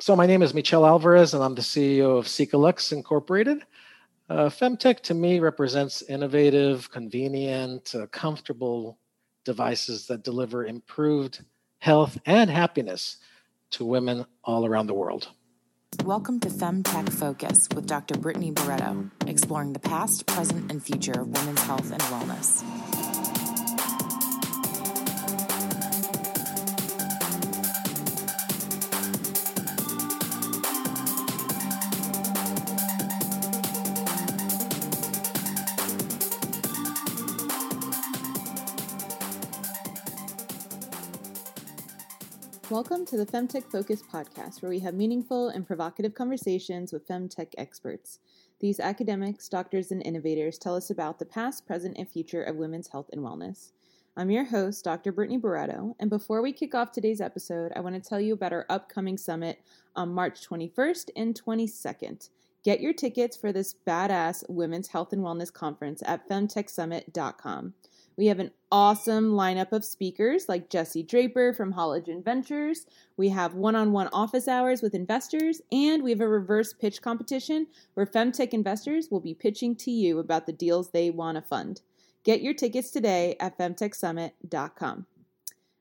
[0.00, 3.64] So my name is Michel Alvarez, and I'm the CEO of Cicalux Incorporated.
[4.30, 8.96] Uh, Femtech to me represents innovative, convenient, uh, comfortable
[9.44, 11.44] devices that deliver improved
[11.80, 13.16] health and happiness
[13.72, 15.30] to women all around the world.
[16.04, 18.16] Welcome to Femtech Focus with Dr.
[18.18, 23.17] Brittany Barreto, exploring the past, present, and future of women's health and wellness.
[42.70, 47.54] Welcome to the Femtech Focus podcast, where we have meaningful and provocative conversations with femtech
[47.56, 48.18] experts.
[48.60, 52.88] These academics, doctors, and innovators tell us about the past, present, and future of women's
[52.88, 53.72] health and wellness.
[54.18, 55.12] I'm your host, Dr.
[55.12, 58.52] Brittany Barreto, and before we kick off today's episode, I want to tell you about
[58.52, 59.62] our upcoming summit
[59.96, 62.28] on March 21st and 22nd.
[62.64, 67.72] Get your tickets for this badass women's health and wellness conference at femtechsummit.com.
[68.18, 72.84] We have an awesome lineup of speakers like Jesse Draper from Halogen Ventures.
[73.16, 77.00] We have one on one office hours with investors, and we have a reverse pitch
[77.00, 81.42] competition where Femtech investors will be pitching to you about the deals they want to
[81.42, 81.82] fund.
[82.24, 85.06] Get your tickets today at femtechsummit.com.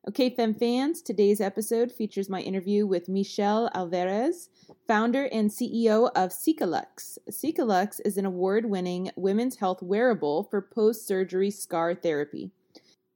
[0.08, 4.48] Okay, Fem fans, today's episode features my interview with Michel Alvarez,
[4.88, 7.18] founder and CEO of Cicalux.
[7.30, 12.52] Cicalux is an award winning women's health wearable for post surgery scar therapy.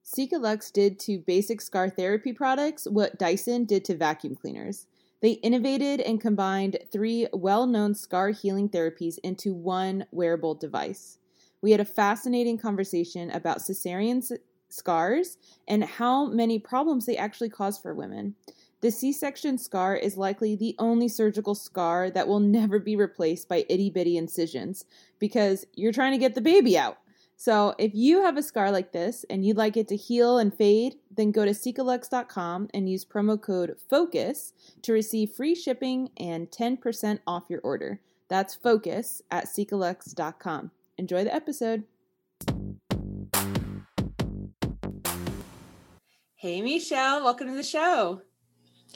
[0.04, 4.88] Cicalux did to basic scar therapy products what Dyson did to vacuum cleaners.
[5.22, 11.20] They innovated and combined three well known scar healing therapies into one wearable device.
[11.62, 14.30] We had a fascinating conversation about cesarean
[14.74, 18.36] scars and how many problems they actually cause for women.
[18.82, 23.48] The C section scar is likely the only surgical scar that will never be replaced
[23.48, 24.86] by itty bitty incisions
[25.20, 26.98] because you're trying to get the baby out.
[27.36, 30.54] So, if you have a scar like this and you'd like it to heal and
[30.54, 36.52] fade, then go to Cicalux.com and use promo code FOCUS to receive free shipping and
[36.52, 38.00] 10% off your order.
[38.28, 40.70] That's FOCUS at Cicalux.com.
[41.00, 41.84] Enjoy the episode.
[46.42, 48.24] Hey, Michel, welcome to the show.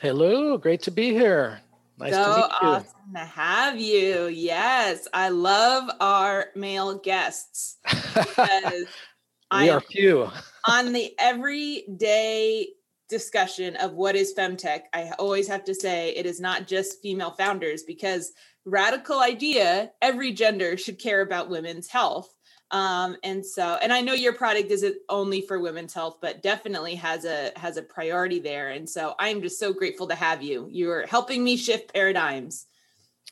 [0.01, 1.61] Hello, great to be here.
[1.99, 2.67] Nice so to meet you.
[2.69, 4.25] awesome to have you.
[4.29, 8.87] Yes, I love our male guests because
[9.59, 10.27] we are few.
[10.67, 12.69] on the everyday
[13.09, 17.35] discussion of what is femtech, I always have to say it is not just female
[17.37, 18.31] founders because
[18.65, 22.34] radical idea, every gender should care about women's health.
[22.75, 26.95] Um, and so, and I know your product isn't only for women's health, but definitely
[26.95, 28.71] has a has a priority there.
[28.71, 30.67] And so, I am just so grateful to have you.
[30.69, 32.67] You're helping me shift paradigms.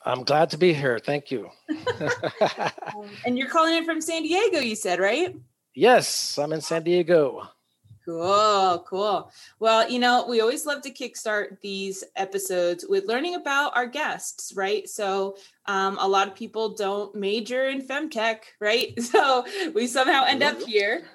[0.06, 0.98] I'm glad to be here.
[0.98, 1.50] Thank you.
[2.00, 5.36] um, and you're calling it from San Diego, you said, right?
[5.74, 7.46] Yes, I'm in San Diego.
[8.04, 9.32] Cool, cool.
[9.60, 14.52] Well, you know, we always love to kickstart these episodes with learning about our guests,
[14.54, 14.86] right?
[14.86, 18.92] So, um, a lot of people don't major in femtech, right?
[19.00, 21.06] So, we somehow end up here.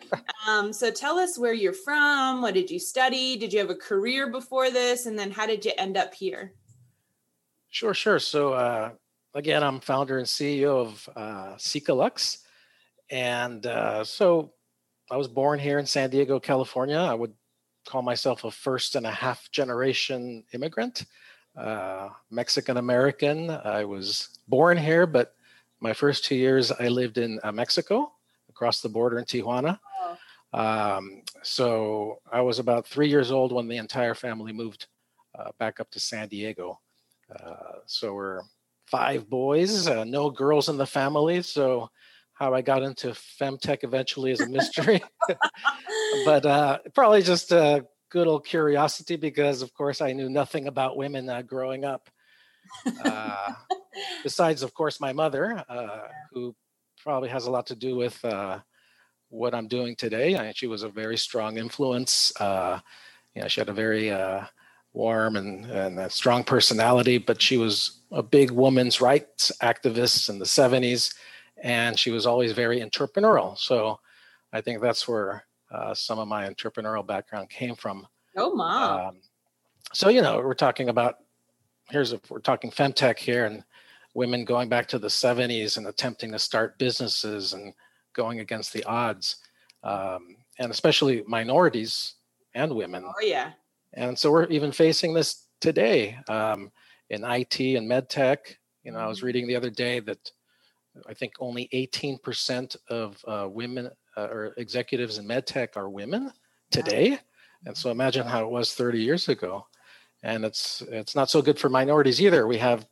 [0.47, 2.41] Um, so, tell us where you're from.
[2.41, 3.37] What did you study?
[3.37, 5.05] Did you have a career before this?
[5.05, 6.53] And then, how did you end up here?
[7.69, 8.17] Sure, sure.
[8.17, 8.91] So, uh,
[9.35, 12.39] again, I'm founder and CEO of uh, Cicalux.
[13.11, 14.53] And uh, so,
[15.11, 16.97] I was born here in San Diego, California.
[16.97, 17.33] I would
[17.87, 21.05] call myself a first and a half generation immigrant,
[21.57, 23.49] uh, Mexican American.
[23.49, 25.33] I was born here, but
[25.79, 28.11] my first two years I lived in uh, Mexico,
[28.49, 29.79] across the border in Tijuana.
[30.53, 30.59] Oh.
[30.59, 34.87] Um, so I was about three years old when the entire family moved
[35.37, 36.79] uh, back up to San Diego.
[37.33, 38.41] Uh, so we're
[38.85, 41.41] five boys, uh, no girls in the family.
[41.41, 41.89] So
[42.39, 45.03] how I got into femtech eventually is a mystery,
[46.25, 50.97] but uh, probably just a good old curiosity because, of course, I knew nothing about
[50.97, 52.09] women uh, growing up.
[53.03, 53.51] Uh,
[54.23, 56.55] besides, of course, my mother, uh, who
[57.03, 58.59] probably has a lot to do with uh,
[59.27, 60.37] what I'm doing today.
[60.37, 62.31] I, she was a very strong influence.
[62.39, 62.79] Uh,
[63.35, 64.15] you know, she had a very
[64.93, 70.39] warm and, and a strong personality, but she was a big women's rights activist in
[70.39, 71.13] the 70s
[71.63, 73.57] and she was always very entrepreneurial.
[73.57, 73.99] So
[74.53, 78.07] I think that's where uh, some of my entrepreneurial background came from.
[78.35, 78.99] Oh, mom.
[78.99, 79.17] Um,
[79.93, 81.15] so you know, we're talking about
[81.89, 83.63] here's a, we're talking femtech here and
[84.13, 87.73] women going back to the 70s and attempting to start businesses and
[88.13, 89.37] going against the odds,
[89.83, 92.15] um, and especially minorities
[92.55, 93.03] and women.
[93.05, 93.51] Oh yeah.
[93.93, 96.17] And so we're even facing this today.
[96.27, 96.71] Um,
[97.09, 98.57] in IT and med tech.
[98.83, 100.31] You know, I was reading the other day that
[101.07, 106.31] I think only 18% of uh, women uh, or executives in medtech are women
[106.71, 107.19] today.
[107.65, 109.65] And so imagine how it was 30 years ago.
[110.23, 112.45] And it's it's not so good for minorities either.
[112.45, 112.85] We have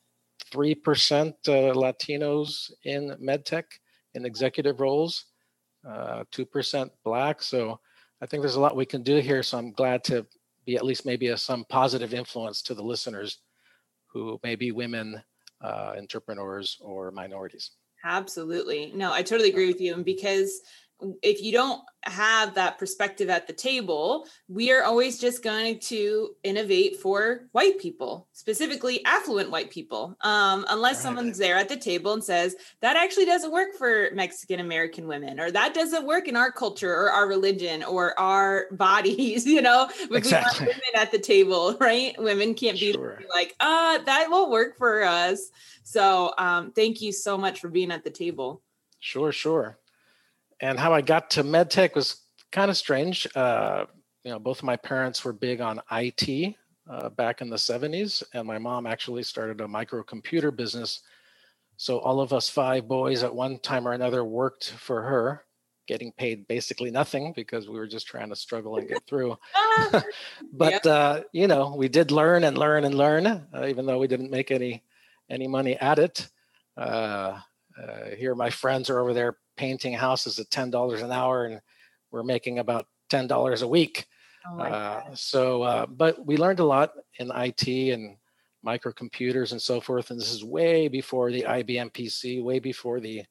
[0.52, 1.34] 3% uh,
[1.74, 3.66] Latinos in medtech
[4.14, 5.26] in executive roles,
[5.88, 7.42] uh, 2% black.
[7.42, 7.80] So
[8.22, 9.44] I think there's a lot we can do here.
[9.44, 10.26] So I'm glad to
[10.66, 13.40] be at least maybe a, some positive influence to the listeners
[14.08, 15.22] who may be women
[15.62, 17.72] uh, entrepreneurs or minorities.
[18.04, 18.92] Absolutely.
[18.96, 19.94] No, I totally agree with you.
[19.94, 20.62] And because
[21.22, 26.30] if you don't have that perspective at the table, we are always just going to
[26.44, 30.18] innovate for white people, specifically affluent white people.
[30.22, 31.04] Um, unless right.
[31.04, 35.40] someone's there at the table and says, that actually doesn't work for Mexican American women,
[35.40, 39.90] or that doesn't work in our culture or our religion or our bodies, you know,
[40.10, 40.68] exactly.
[40.68, 42.16] women at the table, right?
[42.18, 43.22] Women can't be sure.
[43.34, 45.52] like, uh, that won't work for us.
[45.84, 48.62] So um, thank you so much for being at the table.
[49.00, 49.78] Sure, sure
[50.60, 52.22] and how I got to medtech was
[52.52, 53.28] kind of strange.
[53.36, 53.86] Uh,
[54.24, 56.56] you know, both of my parents were big on IT
[56.90, 61.02] uh, back in the 70s, and my mom actually started a microcomputer business.
[61.78, 65.46] So all of us five boys at one time or another worked for her,
[65.88, 69.38] getting paid basically nothing because we were just trying to struggle and get through.
[70.54, 74.08] but uh, you know, we did learn and learn and learn, uh, even though we
[74.08, 74.84] didn't make any
[75.30, 76.28] any money at it.
[77.82, 81.62] Uh, here, my friends are over there painting houses at ten dollars an hour, and
[82.12, 84.08] we're making about ten dollars a week.
[84.50, 88.18] Oh uh, so, uh, but we learned a lot in IT and
[88.66, 90.10] microcomputers and so forth.
[90.10, 93.24] And this is way before the IBM PC, way before the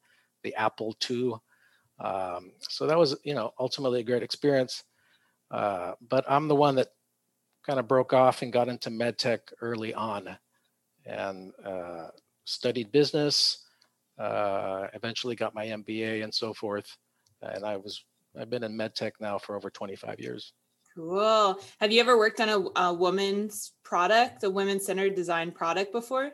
[0.43, 1.35] the Apple II.
[1.99, 4.85] Um, so that was, you know, ultimately a great experience.
[5.51, 6.89] Uh, but I'm the one that
[7.65, 10.37] kind of broke off and got into medtech early on,
[11.05, 12.09] and uh,
[12.45, 13.66] studied business
[14.19, 16.87] uh, eventually got my MBA and so forth.
[17.43, 18.05] And I was
[18.39, 20.53] I've been in medtech now for over 25 years.
[20.95, 21.59] Cool.
[21.81, 26.33] Have you ever worked on a, a woman's product, a women-centered design product before?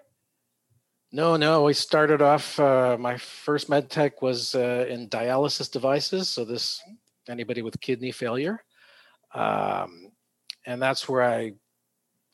[1.10, 1.64] No, no.
[1.64, 2.58] We started off.
[2.58, 6.28] Uh, my first medtech was uh, in dialysis devices.
[6.28, 6.80] So this
[7.28, 8.62] anybody with kidney failure,
[9.34, 10.10] um,
[10.64, 11.52] and that's where I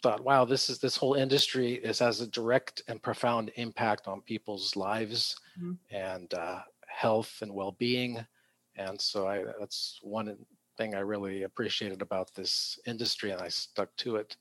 [0.02, 4.20] thought, wow, this is this whole industry is has a direct and profound impact on
[4.22, 5.72] people's lives mm-hmm.
[5.94, 8.24] and uh, health and well-being.
[8.76, 10.36] And so I, that's one
[10.76, 14.36] thing I really appreciated about this industry, and I stuck to it.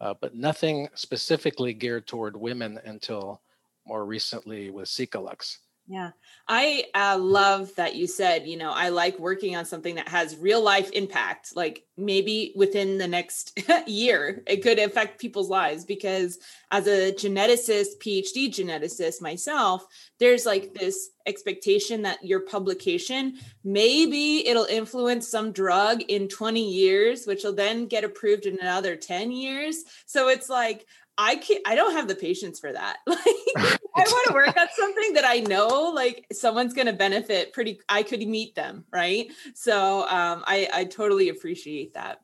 [0.00, 3.40] Uh, but nothing specifically geared toward women until
[3.86, 5.60] more recently with Cica-Lux.
[5.90, 6.10] Yeah.
[6.46, 10.36] I uh, love that you said, you know, I like working on something that has
[10.36, 11.56] real life impact.
[11.56, 16.38] Like maybe within the next year, it could affect people's lives because
[16.70, 19.86] as a geneticist, PhD geneticist myself,
[20.20, 27.24] there's like this expectation that your publication, maybe it'll influence some drug in 20 years,
[27.24, 29.84] which will then get approved in another 10 years.
[30.04, 30.84] So it's like,
[31.20, 32.98] I can't I don't have the patience for that.
[33.06, 37.80] Like I want to work on something that I know like someone's gonna benefit pretty
[37.88, 39.30] I could meet them, right?
[39.54, 42.20] So um I, I totally appreciate that.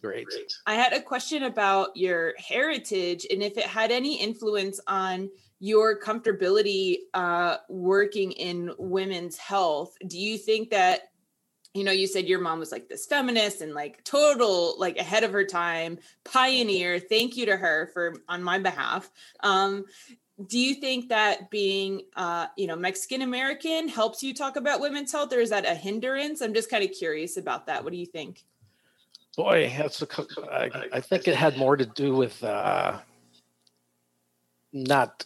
[0.00, 0.26] Great.
[0.66, 5.98] I had a question about your heritage and if it had any influence on your
[5.98, 9.96] comfortability uh, working in women's health.
[10.06, 11.02] Do you think that
[11.74, 15.24] you know you said your mom was like this feminist and like total like ahead
[15.24, 19.84] of her time pioneer thank you to her for on my behalf um
[20.46, 25.12] do you think that being uh you know mexican american helps you talk about women's
[25.12, 27.98] health or is that a hindrance i'm just kind of curious about that what do
[27.98, 28.44] you think
[29.36, 30.08] boy that's a,
[30.50, 32.98] I, I think it had more to do with uh
[34.72, 35.24] not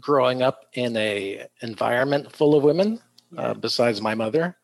[0.00, 3.00] growing up in a environment full of women
[3.36, 3.48] uh, yeah.
[3.48, 4.56] uh, besides my mother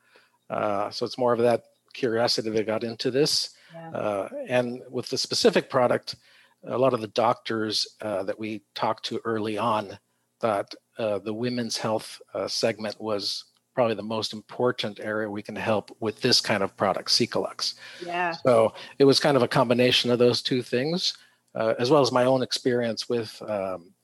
[0.53, 3.51] uh, so it's more of that curiosity that got into this.
[3.75, 3.91] Yeah.
[3.91, 6.17] Uh, and with the specific product,
[6.65, 9.99] a lot of the doctors uh, that we talked to early on
[10.41, 15.57] thought uh, the women's health uh, segment was probably the most important area we can
[15.57, 17.75] help with this kind of product, Cica-Lux.
[18.05, 18.33] Yeah.
[18.45, 21.17] So it was kind of a combination of those two things,
[21.55, 23.95] uh, as well as my own experience with um,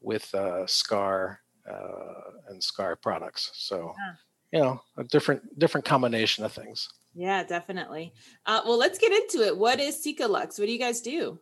[0.00, 0.32] with
[0.66, 1.40] Scar
[2.48, 3.50] and Scar products.
[3.54, 3.92] So.
[3.98, 4.14] Yeah
[4.52, 8.12] you know a different different combination of things yeah definitely
[8.46, 11.38] uh, well let's get into it what is Cica-Lux what do you guys do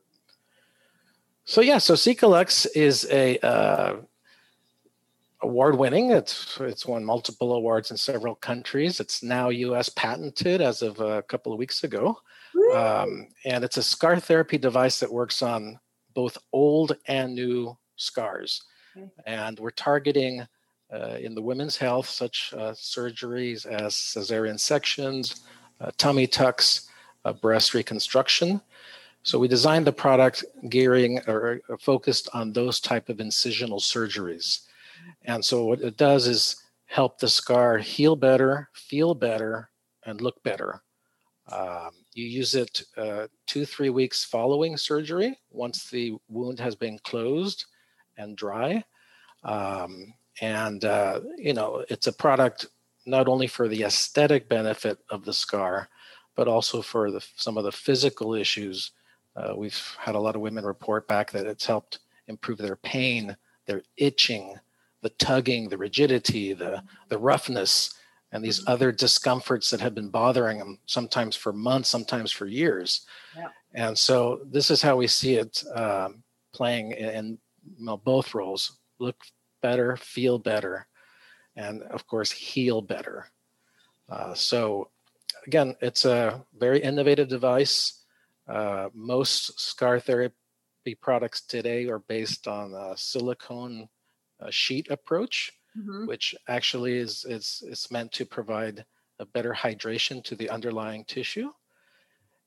[1.45, 3.97] so yeah so Cica-Lux is a uh,
[5.43, 8.99] award winning it's it's won multiple awards in several countries.
[8.99, 12.19] It's now us patented as of a couple of weeks ago.
[12.75, 15.79] Um, and it's a scar therapy device that works on
[16.15, 18.63] both old and new scars.
[19.27, 20.47] And we're targeting
[20.93, 25.43] uh, in the women's health such uh, surgeries as cesarean sections,
[25.81, 26.89] uh, tummy tucks,
[27.25, 28.61] uh, breast reconstruction.
[29.25, 34.67] So we designed the product gearing or, focused on those type of incisional surgeries.
[35.25, 39.71] And so what it does is help the scar heal better, feel better,
[40.05, 40.83] and look better.
[41.51, 46.99] Um, you use it uh, two, three weeks following surgery once the wound has been
[46.99, 47.65] closed
[48.19, 48.85] and dry.
[49.43, 50.13] Um,
[50.43, 52.67] and, uh, you know, it's a product
[53.07, 55.89] not only for the aesthetic benefit of the scar,
[56.37, 58.93] but also for the, some of the physical issues.
[59.37, 63.37] Uh, we've had a lot of women report back that it's helped improve their pain,
[63.67, 64.55] their itching,
[65.03, 67.95] the tugging, the rigidity, the, the roughness,
[68.33, 68.73] and these mm-hmm.
[68.73, 73.07] other discomforts that have been bothering them sometimes for months, sometimes for years.
[73.37, 73.49] Yeah.
[73.75, 76.23] And so this is how we see it um,
[76.53, 79.17] playing in, in both roles look
[79.63, 80.87] better, feel better,
[81.57, 83.27] and of course, heal better.
[84.09, 84.91] Uh, so,
[85.47, 88.04] again, it's a very innovative device.
[88.49, 90.35] Uh, most scar therapy
[91.01, 93.89] products today are based on a silicone
[94.41, 96.07] a sheet approach, mm-hmm.
[96.07, 98.85] which actually is, is, is meant to provide
[99.19, 101.51] a better hydration to the underlying tissue.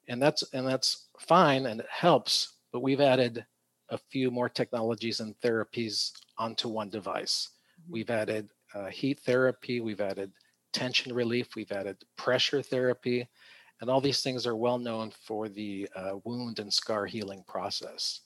[0.10, 3.46] And that's and that's fine and it helps, but we've added
[3.90, 7.50] a few more technologies and therapies onto one device.
[7.82, 7.94] Mm-hmm.
[7.94, 10.32] We've added uh, heat therapy, we've added
[10.72, 13.28] tension relief, we've added pressure therapy,
[13.82, 18.22] and all these things are well known for the uh, wound and scar healing process.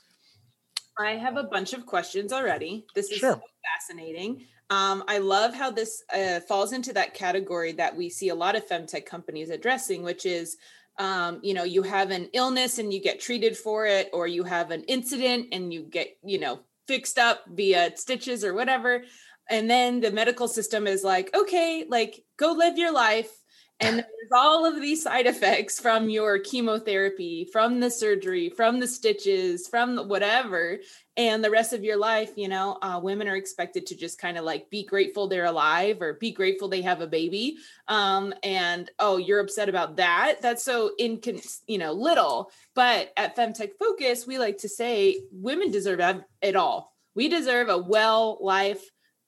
[1.00, 2.86] I have a bunch of questions already.
[2.96, 3.34] This is sure.
[3.34, 3.42] so
[3.80, 4.46] fascinating.
[4.70, 8.56] Um, I love how this uh, falls into that category that we see a lot
[8.56, 10.58] of femtech companies addressing, which is,
[10.98, 14.44] um, you know, you have an illness and you get treated for it, or you
[14.44, 19.04] have an incident and you get, you know, fixed up via stitches or whatever.
[19.50, 23.41] And then the medical system is like, okay, like go live your life
[23.82, 28.88] and there's all of these side effects from your chemotherapy from the surgery from the
[28.88, 30.80] stitches from whatever.
[31.18, 34.38] And the rest of your life you know uh, women are expected to just kind
[34.38, 37.58] of like be grateful they're alive or be grateful they have a baby.
[37.88, 40.38] Um, and oh you're upset about that?
[40.42, 42.52] That's so incon you know little.
[42.76, 46.02] But at femtech focus we like to say women deserve
[46.42, 46.94] it all.
[47.16, 48.84] We deserve a well life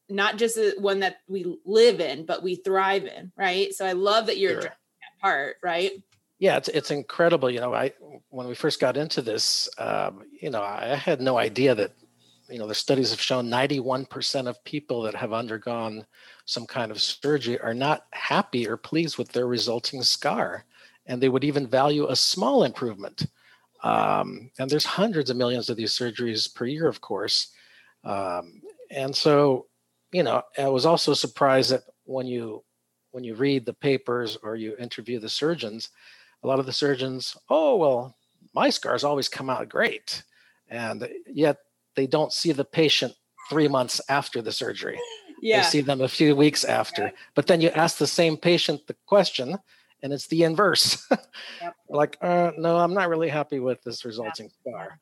[0.09, 3.73] not just one that we live in, but we thrive in, right?
[3.73, 4.61] So I love that you're sure.
[4.61, 5.91] that part, right?
[6.39, 7.49] Yeah, it's it's incredible.
[7.49, 7.93] You know, I
[8.29, 11.93] when we first got into this, um, you know, I had no idea that,
[12.49, 16.05] you know, the studies have shown 91% of people that have undergone
[16.45, 20.65] some kind of surgery are not happy or pleased with their resulting scar,
[21.05, 23.27] and they would even value a small improvement.
[23.83, 27.49] Um, and there's hundreds of millions of these surgeries per year, of course.
[28.03, 29.67] Um, and so
[30.13, 32.63] you know, I was also surprised that when you
[33.11, 35.89] when you read the papers or you interview the surgeons,
[36.43, 38.15] a lot of the surgeons, oh well,
[38.53, 40.23] my scars always come out great,
[40.69, 41.57] and yet
[41.95, 43.13] they don't see the patient
[43.49, 44.99] three months after the surgery.
[45.41, 45.61] Yeah.
[45.61, 47.11] They see them a few weeks after.
[47.35, 49.57] But then you ask the same patient the question,
[50.01, 51.05] and it's the inverse.
[51.61, 51.75] yep.
[51.89, 54.99] like, uh, no, I'm not really happy with this resulting scar.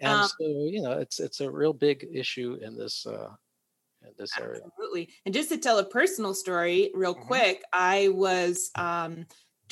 [0.00, 3.28] And um, so, you know, it's it's a real big issue in this uh,
[4.16, 4.60] this area.
[4.64, 5.10] Absolutely.
[5.24, 7.26] And just to tell a personal story real mm-hmm.
[7.26, 9.26] quick, I was um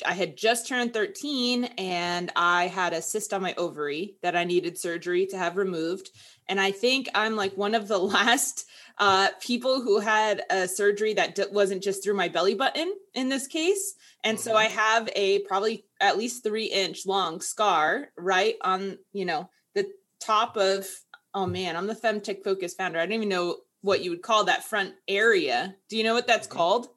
[0.05, 4.43] I had just turned 13 and I had a cyst on my ovary that I
[4.43, 6.09] needed surgery to have removed.
[6.47, 8.65] And I think I'm like one of the last
[8.97, 13.29] uh, people who had a surgery that d- wasn't just through my belly button in
[13.29, 13.95] this case.
[14.23, 14.77] And so I mm-hmm.
[14.77, 19.87] have a probably at least three inch long scar right on, you know, the
[20.19, 20.87] top of,
[21.33, 22.99] oh man, I'm the Femtech Focus founder.
[22.99, 25.75] I don't even know what you would call that front area.
[25.89, 26.57] Do you know what that's mm-hmm.
[26.57, 26.87] called?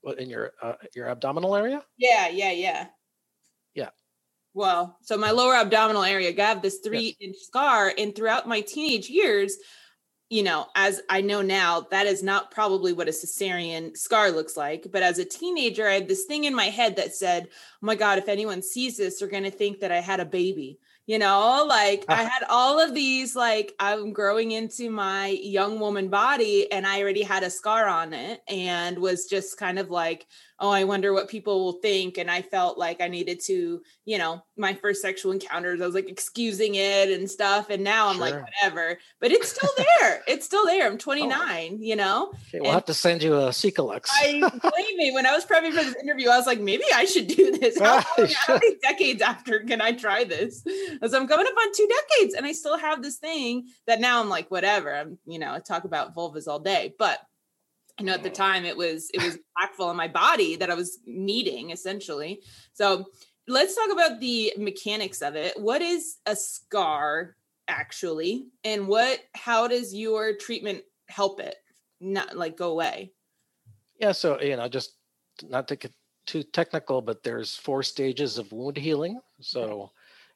[0.00, 1.82] What in your uh, your abdominal area?
[1.96, 2.86] Yeah, yeah, yeah.
[3.74, 3.90] Yeah.
[4.54, 7.28] Well, so my lower abdominal area, I have this three yes.
[7.28, 9.56] inch scar, and throughout my teenage years,
[10.30, 14.56] you know, as I know now, that is not probably what a cesarean scar looks
[14.56, 14.86] like.
[14.90, 17.94] But as a teenager, I had this thing in my head that said, "Oh my
[17.94, 21.18] God, if anyone sees this, they're going to think that I had a baby." You
[21.18, 22.28] know like i uh-huh.
[22.28, 27.22] had all of these like i'm growing into my young woman body and i already
[27.22, 30.26] had a scar on it and was just kind of like
[30.60, 32.18] oh, I wonder what people will think.
[32.18, 35.94] And I felt like I needed to, you know, my first sexual encounters, I was
[35.94, 37.70] like excusing it and stuff.
[37.70, 38.22] And now I'm sure.
[38.22, 38.98] like, whatever.
[39.20, 40.22] But it's still there.
[40.26, 40.86] it's still there.
[40.86, 41.76] I'm 29, oh.
[41.80, 42.28] you know?
[42.48, 44.08] Okay, we'll and have to send you a Cicalux.
[44.10, 47.04] I believe me, when I was prepping for this interview, I was like, maybe I
[47.04, 47.78] should do this.
[47.88, 50.62] How, how many decades after can I try this?
[50.62, 54.20] Because I'm coming up on two decades and I still have this thing that now
[54.20, 54.94] I'm like, whatever.
[54.94, 56.94] I'm, you know, I talk about vulvas all day.
[56.98, 57.18] But
[57.98, 60.74] you know at the time it was it was impactful on my body that i
[60.74, 62.40] was needing essentially.
[62.72, 63.06] So
[63.46, 65.58] let's talk about the mechanics of it.
[65.58, 67.36] What is a scar
[67.66, 68.46] actually?
[68.64, 71.56] And what how does your treatment help it
[72.00, 73.12] not like go away?
[73.98, 74.94] Yeah so you know just
[75.48, 75.92] not to get
[76.26, 79.20] too technical but there's four stages of wound healing.
[79.40, 79.90] So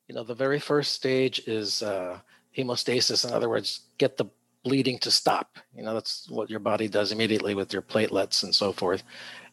[0.08, 2.18] you know the very first stage is uh
[2.56, 3.26] hemostasis.
[3.26, 4.26] In other words get the
[4.64, 5.58] bleeding to stop.
[5.74, 9.02] You know, that's what your body does immediately with your platelets and so forth.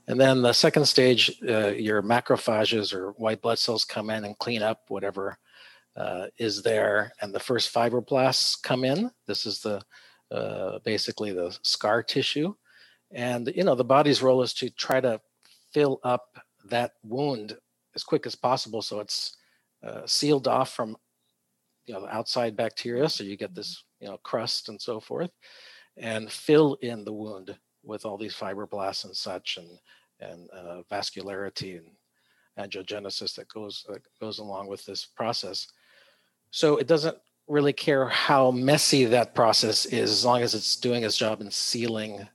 [0.07, 4.37] And then the second stage, uh, your macrophages or white blood cells come in and
[4.39, 5.37] clean up whatever
[5.95, 9.11] uh, is there, and the first fibroblasts come in.
[9.27, 9.81] This is the
[10.31, 12.53] uh, basically the scar tissue,
[13.11, 15.19] and you know the body's role is to try to
[15.73, 16.39] fill up
[16.69, 17.57] that wound
[17.95, 19.35] as quick as possible, so it's
[19.83, 20.95] uh, sealed off from
[21.85, 25.31] you know outside bacteria, so you get this you know, crust and so forth,
[25.97, 29.69] and fill in the wound with all these fibroblasts and such, and
[30.21, 31.87] and uh, vascularity and
[32.59, 35.67] angiogenesis that goes that goes along with this process.
[36.51, 41.03] So it doesn't really care how messy that process is, as long as it's doing
[41.03, 42.27] its job in sealing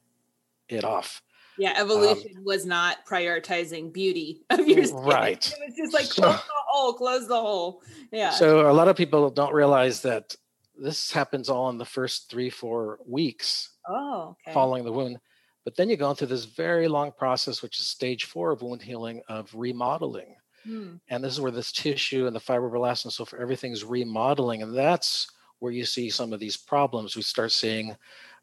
[0.68, 1.22] it off.
[1.56, 4.98] Yeah, evolution um, was not prioritizing beauty of your skin.
[4.98, 5.46] Right.
[5.46, 7.82] It was just like close the hole, close the hole.
[8.10, 8.30] Yeah.
[8.30, 10.34] So a lot of people don't realize that
[10.76, 14.52] this happens all in the first three, four weeks oh, okay.
[14.52, 15.18] following the wound.
[15.64, 18.82] But then you go into this very long process, which is stage four of wound
[18.82, 20.36] healing of remodeling.
[20.64, 20.96] Hmm.
[21.08, 24.62] And this is where this tissue and the fibroblasts and so forth, everything's remodeling.
[24.62, 27.16] And that's where you see some of these problems.
[27.16, 27.96] We start seeing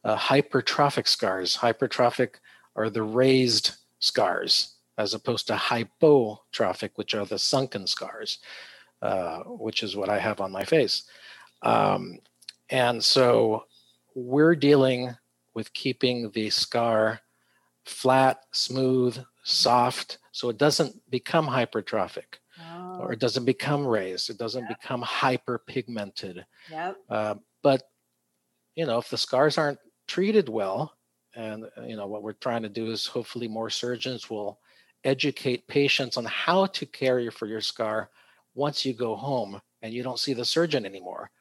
[0.04, 1.58] uh, hypertrophic scars.
[1.58, 2.36] Hypertrophic
[2.76, 8.40] are the raised scars, as opposed to hypotrophic, which are the sunken scars,
[9.02, 11.04] uh, which is what I have on my face.
[11.64, 12.20] Um,
[12.70, 13.66] and so
[14.16, 15.16] we're dealing
[15.54, 17.20] with keeping the scar
[17.86, 23.00] flat, smooth, soft, so it doesn't become hypertrophic oh.
[23.00, 24.30] or it doesn't become raised.
[24.30, 24.80] It doesn't yep.
[24.80, 26.44] become hyperpigmented.
[26.70, 26.98] Yep.
[27.10, 27.84] Uh, but
[28.76, 30.94] you know, if the scars aren't treated well,
[31.36, 34.60] and uh, you know what we're trying to do is hopefully more surgeons will
[35.04, 38.10] educate patients on how to care for your scar
[38.54, 41.32] once you go home and you don't see the surgeon anymore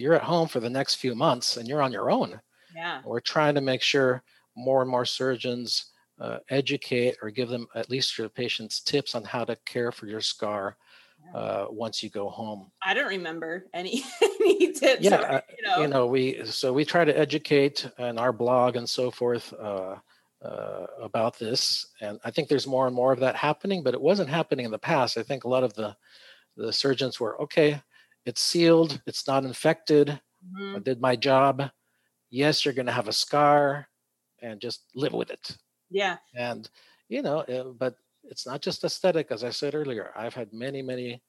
[0.00, 2.40] you're at home for the next few months and you're on your own.
[2.74, 3.02] Yeah.
[3.04, 4.22] We're trying to make sure
[4.56, 5.86] more and more surgeons
[6.18, 10.06] uh, educate or give them at least your patients tips on how to care for
[10.06, 10.76] your scar
[11.34, 12.70] uh, once you go home.
[12.82, 15.02] I don't remember any any tips.
[15.02, 15.80] Yeah, or, you, know.
[15.82, 19.96] you know, we so we try to educate in our blog and so forth uh,
[20.42, 23.82] uh, about this, and I think there's more and more of that happening.
[23.82, 25.18] But it wasn't happening in the past.
[25.18, 25.94] I think a lot of the
[26.56, 27.82] the surgeons were okay
[28.30, 30.06] it's sealed, it's not infected.
[30.08, 30.76] Mm-hmm.
[30.76, 31.68] I did my job.
[32.30, 33.88] Yes, you're going to have a scar
[34.40, 35.56] and just live with it.
[35.90, 36.16] Yeah.
[36.34, 36.70] And,
[37.08, 40.12] you know, uh, but it's not just aesthetic, as I said earlier.
[40.14, 41.20] I've had many, many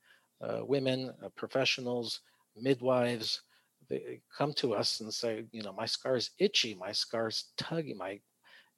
[0.46, 2.22] uh, women, uh, professionals,
[2.56, 3.42] midwives,
[3.90, 7.96] they come to us and say, you know, my scar is itchy, my scar's tuggy,
[7.96, 8.20] my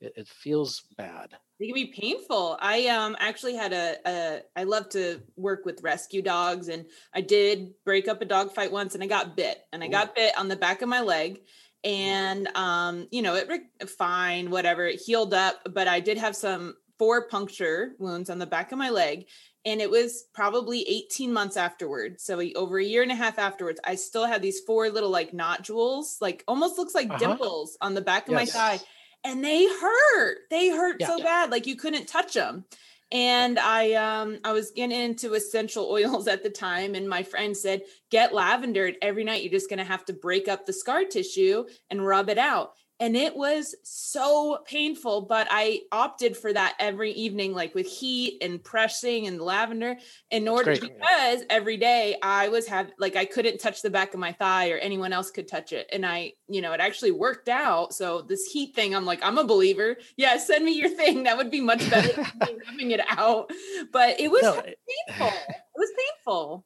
[0.03, 4.63] it, it feels bad it can be painful i um actually had a, a i
[4.63, 8.93] love to work with rescue dogs and i did break up a dog fight once
[8.93, 9.91] and i got bit and i Ooh.
[9.91, 11.41] got bit on the back of my leg
[11.83, 13.49] and um you know it
[13.89, 18.45] fine whatever it healed up but i did have some four puncture wounds on the
[18.45, 19.25] back of my leg
[19.65, 23.79] and it was probably 18 months afterwards so over a year and a half afterwards
[23.83, 27.17] i still had these four little like nodules like almost looks like uh-huh.
[27.17, 28.39] dimples on the back of yes.
[28.39, 28.83] my thigh
[29.23, 30.38] and they hurt.
[30.49, 32.65] They hurt yeah, so bad, like you couldn't touch them.
[33.12, 37.55] And I um I was getting into essential oils at the time, and my friend
[37.55, 39.43] said, get lavender every night.
[39.43, 43.15] You're just gonna have to break up the scar tissue and rub it out and
[43.15, 48.63] it was so painful but i opted for that every evening like with heat and
[48.63, 49.95] pressing and lavender
[50.32, 54.19] in order because every day i was have like i couldn't touch the back of
[54.19, 57.49] my thigh or anyone else could touch it and i you know it actually worked
[57.49, 57.93] out.
[57.93, 59.97] So this heat thing i'm like i'm a believer.
[60.15, 61.23] Yeah send me your thing.
[61.23, 63.51] That would be much better than rubbing it out.
[63.91, 65.27] But it was no, painful.
[65.27, 66.65] It was painful.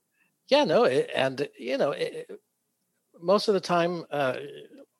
[0.50, 2.30] Yeah no it, and you know it,
[3.20, 4.36] most of the time uh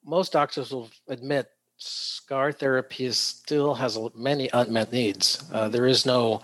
[0.08, 5.44] most doctors will admit scar therapy still has many unmet needs.
[5.52, 6.42] Uh, there is no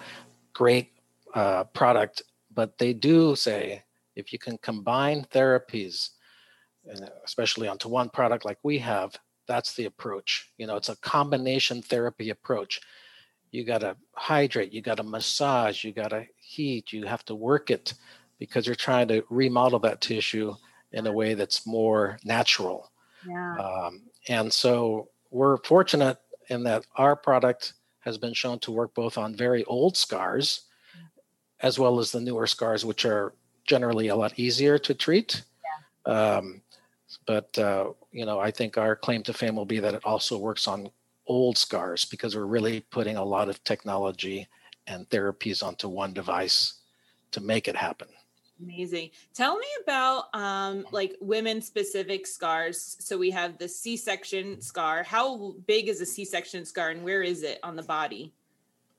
[0.53, 0.91] great
[1.33, 2.21] uh, product,
[2.53, 3.81] but they do say
[4.15, 6.09] if you can combine therapies,
[6.85, 10.51] and especially onto one product like we have, that's the approach.
[10.57, 12.81] You know, it's a combination therapy approach.
[13.51, 17.35] You got to hydrate, you got to massage, you got to heat, you have to
[17.35, 17.93] work it
[18.39, 20.53] because you're trying to remodel that tissue
[20.91, 22.91] in a way that's more natural.
[23.27, 23.55] Yeah.
[23.57, 26.17] Um, and so we're fortunate
[26.49, 30.61] in that our product has been shown to work both on very old scars
[31.61, 33.33] as well as the newer scars, which are
[33.65, 35.41] generally a lot easier to treat.
[36.05, 36.13] Yeah.
[36.13, 36.61] Um,
[37.25, 40.37] but uh, you know, I think our claim to fame will be that it also
[40.37, 40.89] works on
[41.25, 44.47] old scars because we're really putting a lot of technology
[44.87, 46.81] and therapies onto one device
[47.31, 48.09] to make it happen.
[48.63, 49.09] Amazing.
[49.33, 52.97] Tell me about um, like women specific scars.
[52.99, 55.03] So we have the C section scar.
[55.03, 58.31] How big is a C section scar and where is it on the body?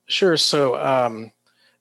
[0.07, 0.37] Sure.
[0.37, 1.33] So, um,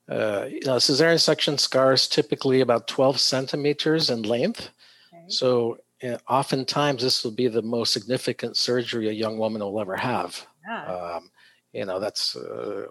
[0.10, 4.70] uh, you know, cesarean section scars typically about 12 centimeters in length.
[5.14, 5.24] Okay.
[5.28, 9.96] So, uh, oftentimes this will be the most significant surgery a young woman will ever
[9.96, 10.46] have.
[10.66, 10.86] Yeah.
[10.86, 11.32] Um,
[11.74, 12.86] you know, that's uh,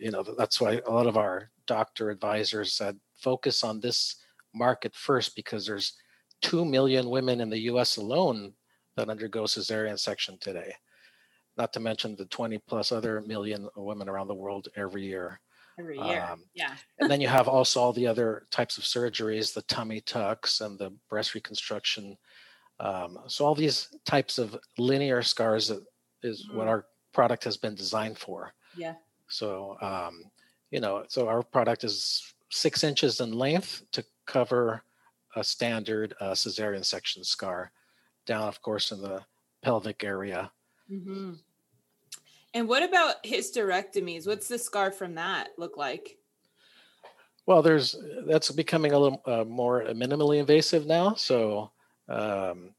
[0.00, 4.16] you know that's why a lot of our doctor advisors said focus on this
[4.56, 5.94] market first because there's
[6.42, 8.52] 2 million women in the US alone
[8.96, 10.74] that undergo cesarean section today.
[11.56, 15.40] Not to mention the 20 plus other million women around the world every year.
[15.78, 16.28] Every year.
[16.30, 16.74] Um, yeah.
[16.98, 20.78] and then you have also all the other types of surgeries, the tummy tucks and
[20.78, 22.16] the breast reconstruction.
[22.80, 25.70] Um, so all these types of linear scars
[26.22, 26.54] is mm.
[26.54, 28.52] what our product has been designed for.
[28.76, 28.94] Yeah.
[29.28, 30.24] So, um,
[30.70, 34.82] you know, so our product is six inches in length to cover
[35.34, 37.70] a standard uh, cesarean section scar
[38.26, 39.22] down, of course, in the
[39.62, 40.50] pelvic area.
[40.90, 41.34] Mm-hmm.
[42.54, 44.26] And what about hysterectomies?
[44.26, 46.16] What's the scar from that look like?
[47.44, 51.14] Well, there's that's becoming a little uh, more minimally invasive now.
[51.14, 51.70] So,
[52.08, 52.70] um,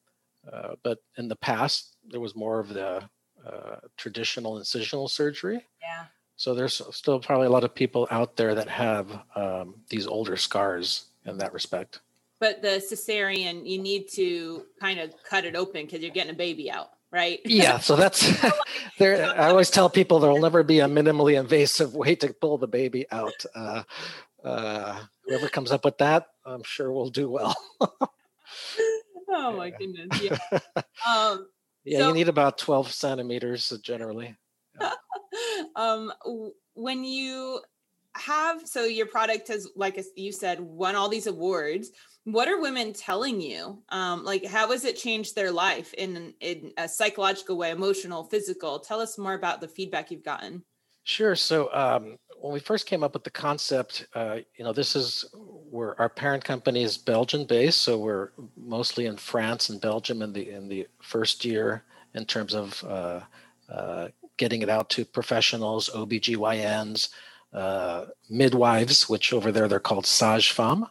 [0.51, 3.03] uh, but in the past, there was more of the
[3.45, 5.65] uh, traditional incisional surgery.
[5.81, 6.05] Yeah.
[6.35, 10.37] So there's still probably a lot of people out there that have um, these older
[10.37, 12.01] scars in that respect.
[12.39, 16.37] But the cesarean, you need to kind of cut it open because you're getting a
[16.37, 17.39] baby out, right?
[17.45, 17.79] Yeah.
[17.79, 18.31] So that's
[18.97, 19.25] there.
[19.39, 22.67] I always tell people there will never be a minimally invasive way to pull the
[22.67, 23.45] baby out.
[23.55, 23.83] Uh,
[24.43, 27.55] uh, whoever comes up with that, I'm sure will do well.
[29.29, 30.21] oh my goodness.
[30.21, 30.37] Yeah.
[31.07, 31.47] Um,
[31.83, 34.35] yeah, so, you need about 12 centimeters generally.
[34.79, 34.93] Yeah.
[35.75, 36.11] um,
[36.75, 37.61] when you
[38.17, 41.91] have so your product has like you said won all these awards.
[42.23, 43.81] What are women telling you?
[43.89, 48.79] Um like how has it changed their life in in a psychological way emotional physical?
[48.79, 50.63] Tell us more about the feedback you've gotten.
[51.03, 51.35] Sure.
[51.35, 55.25] So um when we first came up with the concept uh you know this is
[55.69, 60.33] where our parent company is belgian based so we're mostly in france and belgium in
[60.33, 63.19] the in the first year in terms of uh,
[63.69, 67.09] uh getting it out to professionals obgyns
[67.53, 70.87] uh, midwives, which over there they're called sage femme.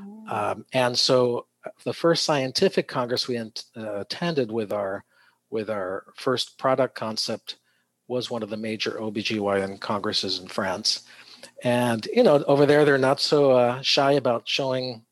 [0.00, 0.30] Mm.
[0.30, 5.04] Um, and so uh, the first scientific congress we uh, attended with our
[5.50, 7.56] with our first product concept
[8.08, 11.02] was one of the major OBGYN congresses in France.
[11.62, 15.02] And you know, over there they're not so uh, shy about showing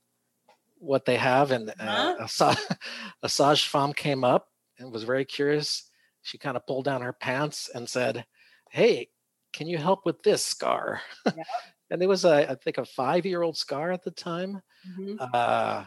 [0.79, 1.51] what they have.
[1.51, 2.55] And uh, uh-huh.
[2.71, 2.77] a,
[3.23, 5.91] a sage femme came up and was very curious.
[6.23, 8.25] She kind of pulled down her pants and said,
[8.71, 9.09] "Hey,
[9.55, 11.01] can you help with this scar?
[11.25, 11.47] Yep.
[11.91, 14.61] and it was a, I think a five year old scar at the time.
[14.99, 15.17] Mm-hmm.
[15.33, 15.85] Uh,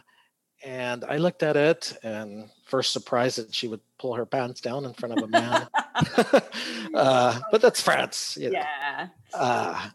[0.64, 4.84] and I looked at it and first surprised that she would pull her pants down
[4.84, 5.68] in front of a man.
[6.94, 8.36] uh, but that's France.
[8.40, 8.58] You know.
[8.58, 9.08] Yeah.
[9.34, 9.88] Uh,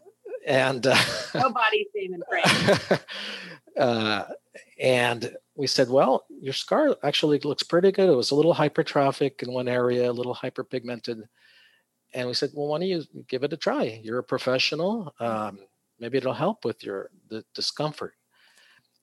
[0.46, 0.96] and uh,
[1.34, 3.02] no body shame in France.
[3.78, 4.24] uh,
[4.78, 8.08] and we said, well, your scar actually looks pretty good.
[8.08, 11.24] It was a little hypertrophic in one area, a little hyperpigmented
[12.14, 14.00] and we said, well, why don't you give it a try?
[14.02, 15.12] You're a professional.
[15.18, 15.58] Um,
[15.98, 18.14] maybe it'll help with your the discomfort.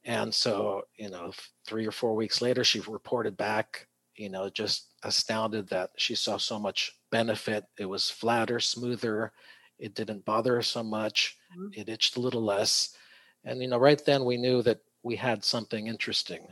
[0.06, 1.32] And so, you know,
[1.68, 6.38] three or four weeks later, she reported back, you know, just astounded that she saw
[6.38, 7.66] so much benefit.
[7.78, 9.32] It was flatter, smoother.
[9.78, 11.38] It didn't bother her so much.
[11.56, 11.80] Mm-hmm.
[11.80, 12.96] It itched a little less.
[13.44, 16.48] And, you know, right then we knew that we had something interesting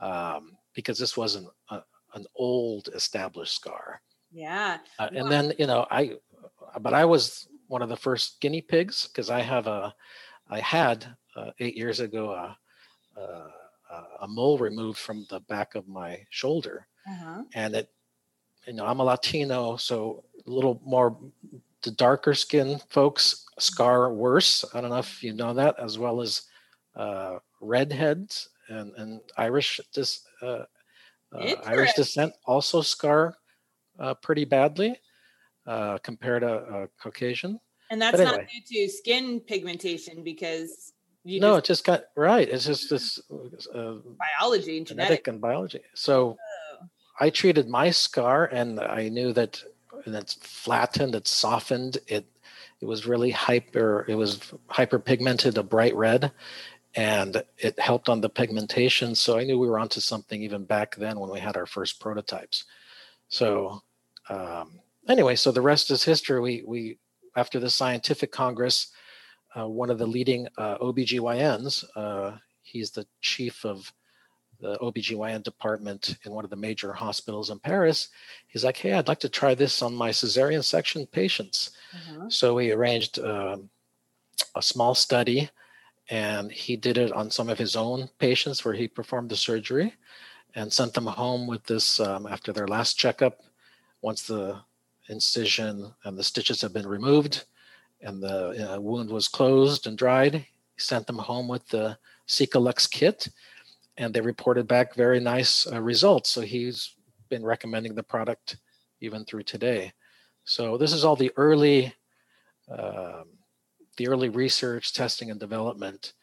[0.00, 1.80] um, because this wasn't a,
[2.14, 4.00] an old established scar.
[4.32, 4.78] Yeah.
[4.98, 6.12] Uh, and then, you know, I,
[6.80, 9.94] but I was one of the first guinea pigs because I have a,
[10.48, 12.56] I had uh, eight years ago a,
[13.20, 13.52] a,
[14.22, 17.42] a, mole removed from the back of my shoulder, uh-huh.
[17.54, 17.88] and it
[18.66, 21.16] you know, I'm a Latino, so a little more
[21.82, 24.64] the darker skin folks scar worse.
[24.72, 26.42] I don't know if you know that, as well as
[26.94, 30.64] uh, redheads and, and Irish dis, uh,
[31.32, 33.36] uh, Irish descent also scar
[34.02, 35.00] uh, pretty badly
[35.66, 37.58] uh, compared to Caucasian.
[37.90, 38.38] And that's anyway.
[38.38, 40.92] not due to skin pigmentation because
[41.24, 42.48] you no, just, it just got right.
[42.48, 43.20] It's just this
[43.74, 43.94] uh,
[44.40, 45.80] biology and genetic and biology.
[45.94, 46.86] So oh.
[47.20, 49.62] I treated my scar, and I knew that
[50.06, 52.26] it's flattened, it's softened, it
[52.80, 54.04] it was really hyper.
[54.08, 56.32] It was hyper pigmented, a bright red,
[56.96, 59.14] and it helped on the pigmentation.
[59.14, 62.00] So I knew we were onto something even back then when we had our first
[62.00, 62.64] prototypes.
[63.28, 63.82] So
[64.28, 66.40] um, anyway, so the rest is history.
[66.40, 66.98] We we
[67.36, 68.88] after the scientific congress,
[69.56, 73.92] uh, one of the leading uh, OBGYNs, uh, he's the chief of
[74.60, 78.08] the OBGYN department in one of the major hospitals in Paris.
[78.46, 81.72] He's like, hey, I'd like to try this on my cesarean section patients.
[81.92, 82.30] Uh-huh.
[82.30, 83.70] So we arranged um,
[84.54, 85.50] a small study
[86.10, 89.94] and he did it on some of his own patients where he performed the surgery
[90.54, 93.40] and sent them home with this um, after their last checkup
[94.02, 94.60] once the
[95.08, 97.44] incision and the stitches have been removed
[98.02, 101.96] and the uh, wound was closed and dried he sent them home with the
[102.28, 103.28] Cica kit
[103.96, 106.94] and they reported back very nice uh, results so he's
[107.28, 108.56] been recommending the product
[109.00, 109.92] even through today
[110.44, 111.94] so this is all the early
[112.68, 113.24] um,
[113.96, 116.14] the early research, testing, and development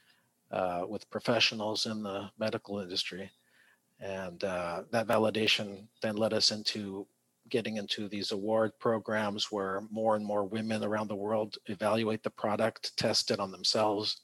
[0.51, 3.31] uh, with professionals in the medical industry.
[3.99, 7.05] And uh, that validation then led us into
[7.49, 12.29] getting into these award programs where more and more women around the world evaluate the
[12.29, 14.21] product, test it on themselves.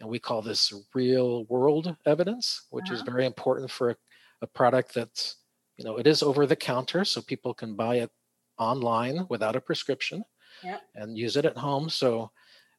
[0.00, 2.94] And we call this real world evidence, which uh-huh.
[2.94, 3.96] is very important for a,
[4.42, 5.36] a product that's,
[5.76, 8.10] you know, it is over the counter, so people can buy it
[8.58, 10.24] online without a prescription
[10.62, 10.82] yep.
[10.94, 11.88] and use it at home.
[11.88, 12.30] So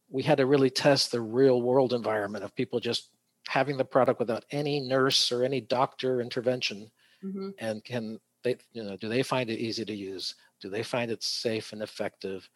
[0.09, 3.09] we had to really test the real world environment of people just
[3.47, 6.91] having the product without any nurse or any doctor intervention
[7.23, 7.49] mm-hmm.
[7.59, 11.12] and can they you know do they find it easy to use do they find
[11.12, 12.49] it safe and effective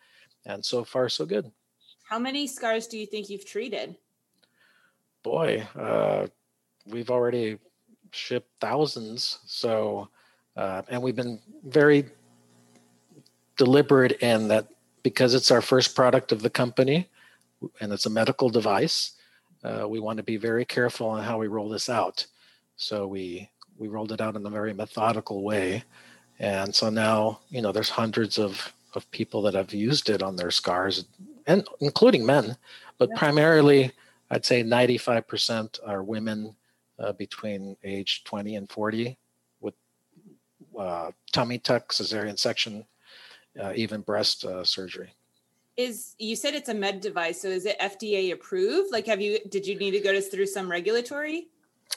[0.45, 1.51] and so far so good
[2.04, 3.95] how many scars do you think you've treated
[5.23, 6.27] boy uh,
[6.88, 7.58] we've already
[8.12, 10.08] shipped thousands so
[10.58, 12.06] uh, and we've been very
[13.58, 14.67] deliberate in that
[15.04, 17.08] because it's our first product of the company
[17.80, 19.13] and it's a medical device.
[19.63, 22.25] Uh, we want to be very careful on how we roll this out.
[22.75, 23.49] So we
[23.82, 25.84] we rolled it out in a very methodical way,
[26.39, 30.36] and so now you know there's hundreds of of people that have used it on
[30.36, 31.06] their scars,
[31.48, 32.56] and including men,
[32.98, 33.17] but yeah.
[33.17, 33.91] primarily
[34.30, 36.56] I'd say 95% are women
[36.98, 39.17] uh, between age 20 and 40
[39.60, 39.74] with
[40.80, 42.86] uh, tummy tuck, cesarean section,
[43.62, 45.10] uh, even breast uh, surgery.
[45.76, 48.91] Is you said it's a med device so is it fda approved?
[48.91, 51.48] Like have you did you need to go to, through some regulatory?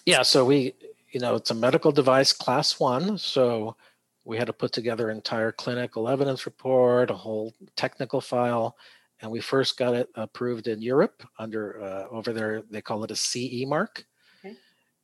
[0.07, 0.75] Yeah so we
[1.15, 3.77] you know it's a medical device class one so
[4.25, 8.77] we had to put together an entire clinical evidence report a whole technical file
[9.21, 13.11] and we first got it approved in europe under uh, over there they call it
[13.11, 14.05] a ce mark
[14.45, 14.57] okay.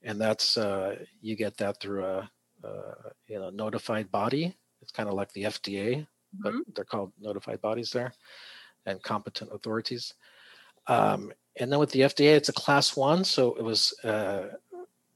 [0.02, 2.30] and that's uh, you get that through a,
[2.64, 2.70] a
[3.28, 6.06] you know notified body it's kind of like the fda mm-hmm.
[6.42, 8.12] but they're called notified bodies there
[8.86, 10.14] and competent authorities.
[10.86, 14.48] Um, and then with the FDA, it's a class one, so it was uh,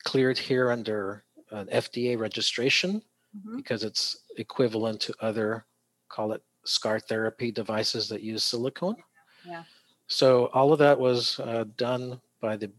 [0.04, 3.02] cleared here under an FDA registration
[3.36, 3.56] mm-hmm.
[3.56, 5.64] because it's equivalent to other,
[6.08, 8.96] call it scar therapy devices that use silicone.
[9.46, 9.64] Yeah.
[10.06, 12.70] So all of that was uh, done by the,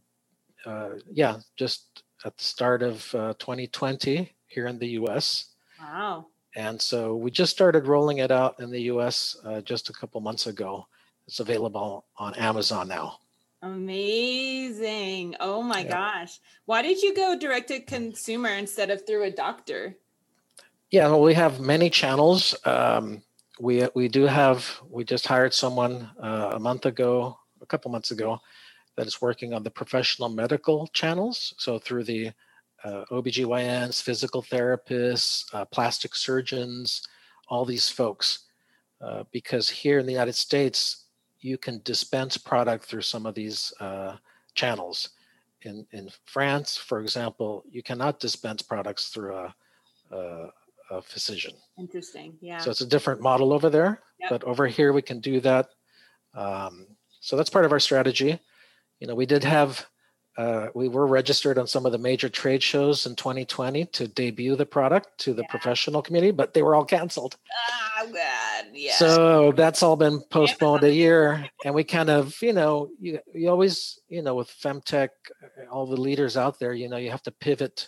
[0.65, 5.55] uh, yeah, just at the start of uh, 2020 here in the US.
[5.79, 6.27] Wow.
[6.55, 10.21] And so we just started rolling it out in the US uh, just a couple
[10.21, 10.87] months ago.
[11.27, 13.19] It's available on Amazon now.
[13.65, 15.35] Amazing.
[15.39, 15.89] Oh my yeah.
[15.89, 16.39] gosh.
[16.65, 19.97] Why did you go direct to consumer instead of through a doctor?
[20.91, 22.55] Yeah, well, we have many channels.
[22.63, 23.23] Um,
[23.59, 28.11] we we do have we just hired someone uh, a month ago, a couple months
[28.11, 28.39] ago,
[28.97, 31.55] that is working on the professional medical channels.
[31.57, 32.33] So through the
[32.83, 37.01] uh, OBGYNs, physical therapists, uh, plastic surgeons,
[37.47, 38.45] all these folks.
[39.01, 41.04] Uh, because here in the United States,
[41.45, 44.15] you can dispense product through some of these uh,
[44.55, 45.09] channels.
[45.61, 49.55] In, in France, for example, you cannot dispense products through a,
[50.11, 50.47] a,
[50.91, 51.53] a physician.
[51.77, 52.33] Interesting.
[52.41, 52.57] Yeah.
[52.57, 54.29] So it's a different model over there, yep.
[54.31, 55.69] but over here we can do that.
[56.33, 56.87] Um,
[57.19, 58.39] so that's part of our strategy.
[58.99, 59.87] You know, we did have
[60.37, 64.55] uh, we were registered on some of the major trade shows in 2020 to debut
[64.55, 65.47] the product to the yeah.
[65.47, 67.37] professional community, but they were all canceled.
[67.99, 68.65] Oh, God.
[68.73, 68.95] Yeah.
[68.95, 70.89] So that's all been postponed yeah.
[70.89, 71.49] a year.
[71.63, 75.09] And we kind of, you know, you, you always, you know, with Femtech,
[75.71, 77.87] all the leaders out there, you know, you have to pivot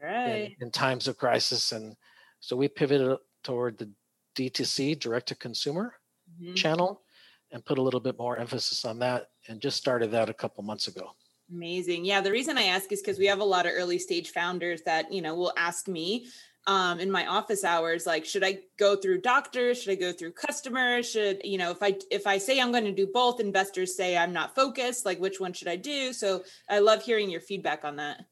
[0.00, 0.54] right.
[0.60, 1.72] in, in times of crisis.
[1.72, 1.96] And
[2.38, 3.90] so we pivoted toward the
[4.38, 5.94] DTC, direct to consumer
[6.40, 6.54] mm-hmm.
[6.54, 7.02] channel,
[7.50, 10.62] and put a little bit more emphasis on that and just started that a couple
[10.62, 11.10] months ago.
[11.52, 12.04] Amazing.
[12.04, 14.82] Yeah, the reason I ask is because we have a lot of early stage founders
[14.82, 16.28] that, you know, will ask me
[16.66, 19.82] um, in my office hours, like, should I go through doctors?
[19.82, 21.10] Should I go through customers?
[21.10, 24.16] Should, you know, if I if I say I'm going to do both, investors say
[24.16, 26.12] I'm not focused, like which one should I do?
[26.12, 28.26] So I love hearing your feedback on that.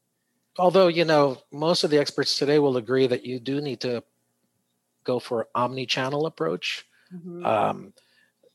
[0.57, 4.03] Although, you know, most of the experts today will agree that you do need to
[5.03, 6.85] go for omni-channel approach.
[7.13, 7.45] Mm-hmm.
[7.45, 7.93] Um,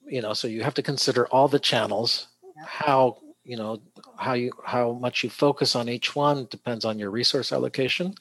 [0.07, 2.29] you know, so you have to consider all the channels,
[2.65, 3.81] how you know
[4.17, 8.15] how you how much you focus on each one depends on your resource allocation.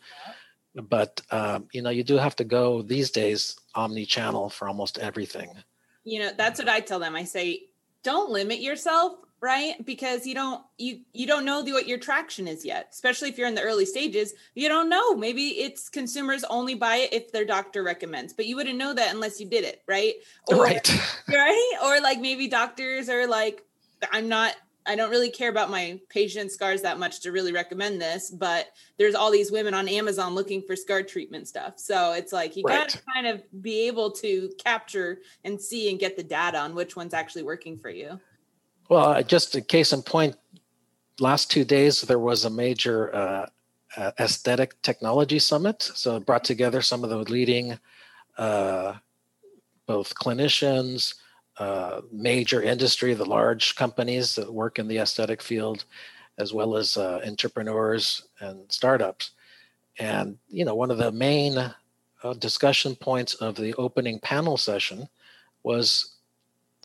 [0.75, 5.51] But um, you know you do have to go these days omni-channel for almost everything.
[6.03, 7.15] You know that's what i tell them.
[7.15, 7.63] I say
[8.03, 9.85] don't limit yourself right?
[9.85, 13.47] Because you don't you you don't know what your traction is yet especially if you're
[13.47, 14.33] in the early stages.
[14.55, 15.15] You don't know.
[15.15, 19.13] Maybe it's consumers only buy it if their doctor recommends but you wouldn't know that
[19.13, 20.15] unless you did it right?
[20.47, 20.89] Or, right.
[21.27, 21.73] right?
[21.83, 23.63] Or like maybe doctors are like
[24.11, 28.01] i'm not I don't really care about my patient scars that much to really recommend
[28.01, 28.67] this, but
[28.97, 31.79] there's all these women on Amazon looking for scar treatment stuff.
[31.79, 32.79] So it's like you right.
[32.79, 36.75] got to kind of be able to capture and see and get the data on
[36.75, 38.19] which one's actually working for you.
[38.89, 40.35] Well, just a case in point,
[41.19, 43.45] last two days there was a major uh,
[43.95, 45.81] uh, aesthetic technology summit.
[45.81, 47.79] So it brought together some of the leading
[48.37, 48.95] uh,
[49.85, 51.15] both clinicians,
[51.57, 55.85] uh, major industry, the large companies that work in the aesthetic field,
[56.37, 59.31] as well as uh, entrepreneurs and startups.
[59.99, 65.07] And you know, one of the main uh, discussion points of the opening panel session
[65.61, 66.15] was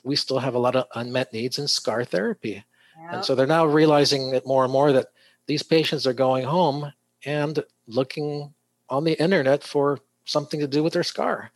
[0.05, 2.63] we still have a lot of unmet needs in scar therapy,
[3.01, 3.13] yep.
[3.13, 5.09] and so they're now realizing that more and more that
[5.47, 6.93] these patients are going home
[7.25, 8.53] and looking
[8.91, 11.51] on the internet for something to do with their scar.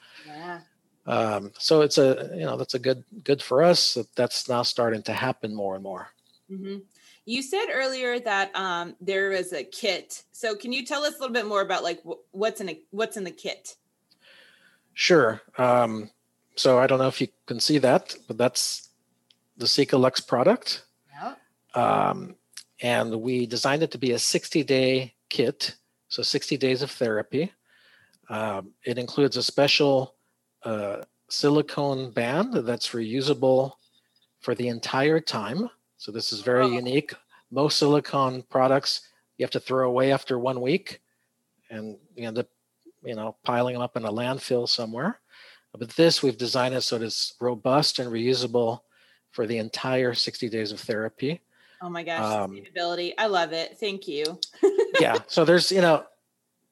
[1.06, 3.94] Um, so it's a you know that's a good good for us.
[3.94, 6.08] That that's now starting to happen more and more.
[6.50, 6.78] Mm-hmm.
[7.24, 10.24] You said earlier that um, there is a kit.
[10.32, 12.00] So can you tell us a little bit more about like
[12.32, 13.76] what's in a what's in the kit?
[14.94, 15.40] Sure.
[15.58, 16.10] Um,
[16.56, 18.90] so I don't know if you can see that, but that's
[19.56, 20.84] the Cicalux product.
[21.22, 21.38] Yep.
[21.74, 22.34] Um,
[22.82, 25.76] and we designed it to be a 60 day kit,
[26.08, 27.52] so 60 days of therapy.
[28.28, 30.14] Um, it includes a special
[30.64, 33.72] a silicone band that's reusable
[34.40, 35.70] for the entire time.
[35.96, 36.70] So this is very oh.
[36.70, 37.14] unique.
[37.50, 41.00] Most silicone products you have to throw away after one week,
[41.70, 42.48] and you end up,
[43.02, 45.20] you know, piling them up in a landfill somewhere.
[45.76, 48.80] But this we've designed it so it's robust and reusable
[49.30, 51.40] for the entire 60 days of therapy.
[51.80, 53.14] Oh my gosh, um, sustainability!
[53.18, 53.78] I love it.
[53.78, 54.38] Thank you.
[55.00, 55.18] yeah.
[55.26, 56.04] So there's, you know,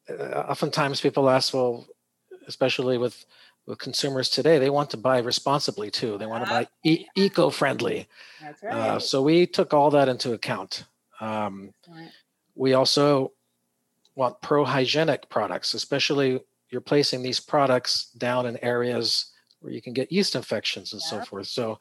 [0.09, 1.87] uh, oftentimes people ask, well,
[2.47, 3.25] especially with
[3.71, 6.19] with consumers today, they want to buy responsibly too.
[6.19, 8.09] They want to buy e- eco-friendly.
[8.43, 8.77] That's uh, right.
[8.77, 10.85] Uh, so we took all that into account.
[11.21, 12.11] Um, right.
[12.57, 13.33] We also
[14.17, 19.27] want pro-hygienic products, especially you're placing these products down in areas
[19.61, 21.47] where you can get yeast infections and so forth.
[21.47, 21.79] So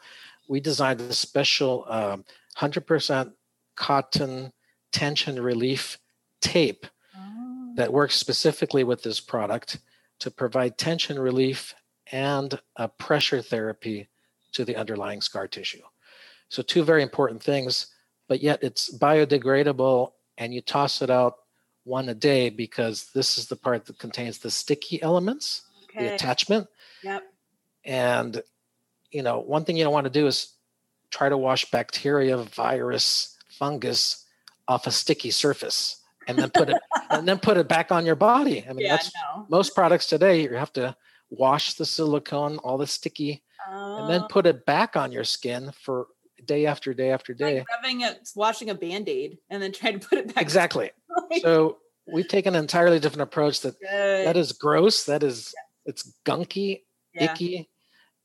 [0.47, 2.23] we designed a special um,
[2.57, 3.33] 100%
[3.75, 4.53] cotton
[4.91, 5.97] tension relief
[6.39, 6.85] tape
[7.17, 7.73] oh.
[7.75, 9.79] that works specifically with this product
[10.19, 11.73] to provide tension relief
[12.11, 14.07] and a pressure therapy
[14.53, 15.81] to the underlying scar tissue.
[16.49, 17.87] So, two very important things,
[18.27, 21.35] but yet it's biodegradable and you toss it out
[21.83, 26.07] one a day because this is the part that contains the sticky elements, okay.
[26.07, 26.67] the attachment.
[27.03, 27.23] Yep.
[27.85, 28.41] And,
[29.11, 30.53] you know, one thing you don't want to do is
[31.11, 34.25] try to wash bacteria, virus, fungus
[34.67, 36.77] off a sticky surface and then put it
[37.09, 38.65] and then put it back on your body.
[38.69, 39.45] I mean, yeah, that's no.
[39.49, 40.43] most products today.
[40.43, 40.95] You have to
[41.29, 44.27] wash the silicone, all the sticky, uh, and then oh.
[44.29, 46.07] put it back on your skin for
[46.45, 47.59] day after day after day.
[47.59, 50.41] Like rubbing it, washing a band-aid, and then trying to put it back.
[50.41, 50.91] Exactly.
[51.41, 51.77] so
[52.11, 53.61] we've taken an entirely different approach.
[53.61, 54.27] That Good.
[54.27, 55.05] that is gross.
[55.05, 55.91] That is yeah.
[55.91, 57.33] it's gunky, yeah.
[57.33, 57.69] icky,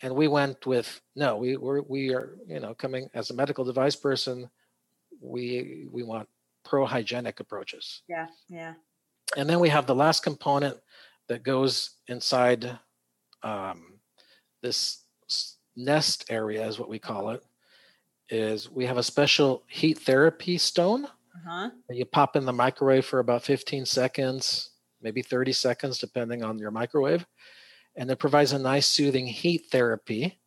[0.03, 1.37] and we went with no.
[1.37, 4.49] We we're, we are you know coming as a medical device person.
[5.21, 6.29] We we want
[6.65, 8.03] pro hygienic approaches.
[8.09, 8.75] Yeah, yeah.
[9.37, 10.79] And then we have the last component
[11.29, 12.79] that goes inside
[13.45, 14.01] um,
[14.63, 15.05] this
[15.77, 17.43] nest area, is what we call it.
[18.31, 21.71] Is we have a special heat therapy stone Uh-huh.
[21.91, 24.71] You pop in the microwave for about 15 seconds,
[25.03, 27.27] maybe 30 seconds, depending on your microwave.
[27.97, 30.39] And it provides a nice soothing heat therapy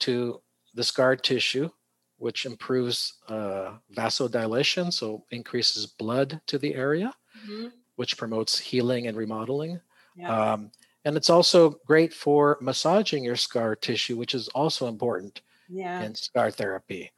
[0.00, 0.40] to
[0.74, 1.70] the scarred tissue,
[2.16, 7.12] which improves uh, vasodilation, so increases blood to the area,
[7.44, 7.68] mm-hmm.
[7.96, 9.80] which promotes healing and remodeling.
[10.16, 10.52] Yeah.
[10.52, 10.70] Um,
[11.08, 16.02] and it's also great for massaging your scar tissue, which is also important yeah.
[16.02, 17.10] in scar therapy.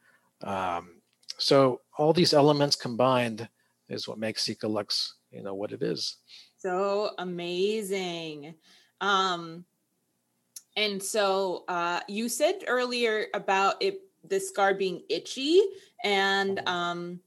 [0.45, 1.01] Um,
[1.39, 3.49] so all these elements combined
[3.89, 6.19] is what makes Cica you know, what it is.
[6.57, 8.55] So amazing.
[9.01, 9.65] Um,
[10.77, 15.61] and so uh, you said earlier about it, the scar being itchy,
[16.05, 16.69] and mm-hmm.
[16.69, 17.21] um,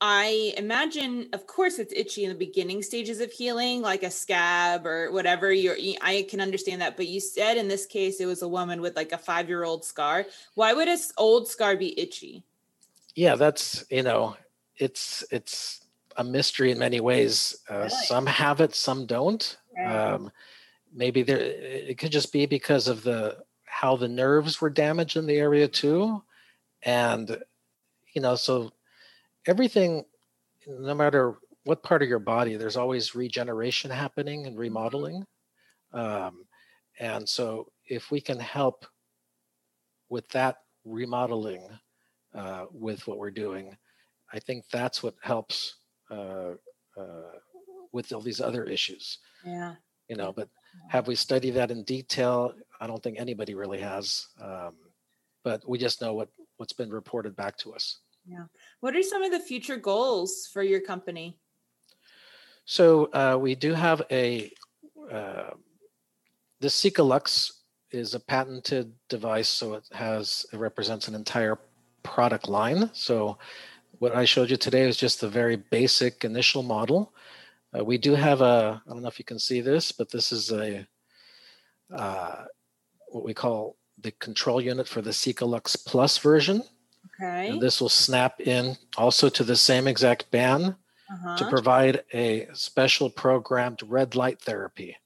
[0.00, 4.86] I imagine, of course, it's itchy in the beginning stages of healing, like a scab
[4.86, 5.52] or whatever.
[5.52, 8.80] You're, I can understand that, but you said in this case it was a woman
[8.80, 10.26] with like a five-year-old scar.
[10.54, 12.44] Why would a old scar be itchy?
[13.16, 14.36] Yeah, that's you know,
[14.76, 15.84] it's it's
[16.16, 17.56] a mystery in many ways.
[17.68, 17.88] Uh, really?
[17.88, 19.56] Some have it, some don't.
[19.84, 20.30] Um,
[20.92, 25.26] maybe there, it could just be because of the how the nerves were damaged in
[25.26, 26.22] the area too,
[26.84, 27.42] and
[28.12, 28.72] you know, so
[29.48, 30.04] everything,
[30.66, 31.34] no matter
[31.64, 34.60] what part of your body, there's always regeneration happening and mm-hmm.
[34.60, 35.24] remodeling.
[35.92, 36.44] Um,
[37.00, 38.84] and so, if we can help
[40.10, 41.68] with that remodeling
[42.34, 43.76] uh, with what we're doing,
[44.32, 45.76] I think that's what helps
[46.10, 46.52] uh,
[46.98, 47.32] uh,
[47.92, 49.18] with all these other issues.
[49.44, 49.74] Yeah.
[50.08, 50.48] You know, but
[50.88, 52.52] have we studied that in detail?
[52.80, 54.26] I don't think anybody really has.
[54.40, 54.74] Um,
[55.44, 58.00] but we just know what what's been reported back to us.
[58.26, 58.44] Yeah.
[58.80, 61.38] What are some of the future goals for your company?
[62.64, 64.52] So uh, we do have a
[65.10, 65.50] uh,
[66.60, 67.52] the Cicalux
[67.90, 71.58] is a patented device, so it has it represents an entire
[72.02, 72.90] product line.
[72.92, 73.38] So
[73.98, 77.14] what I showed you today is just the very basic initial model.
[77.76, 80.30] Uh, we do have a I don't know if you can see this, but this
[80.30, 80.86] is a
[81.92, 82.44] uh,
[83.08, 86.62] what we call the control unit for the Cicalux Plus version.
[87.20, 87.50] Okay.
[87.50, 90.74] And this will snap in also to the same exact band
[91.10, 91.36] uh-huh.
[91.38, 94.96] to provide a special programmed red light therapy.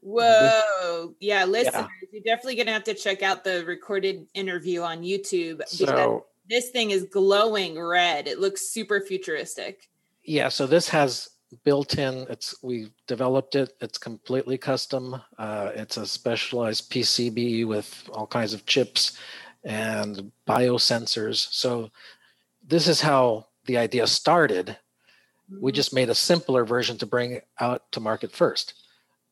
[0.00, 1.14] Whoa.
[1.20, 1.86] Yeah, listeners, yeah.
[2.12, 6.68] you're definitely going to have to check out the recorded interview on YouTube so, this
[6.70, 8.28] thing is glowing red.
[8.28, 9.88] It looks super futuristic.
[10.22, 11.30] Yeah, so this has
[11.62, 18.08] built in it's we developed it it's completely custom uh, it's a specialized pcb with
[18.12, 19.16] all kinds of chips
[19.64, 21.52] and biosensors.
[21.52, 21.90] So
[22.66, 24.76] this is how the idea started.
[25.48, 25.76] We mm-hmm.
[25.76, 28.74] just made a simpler version to bring out to market first.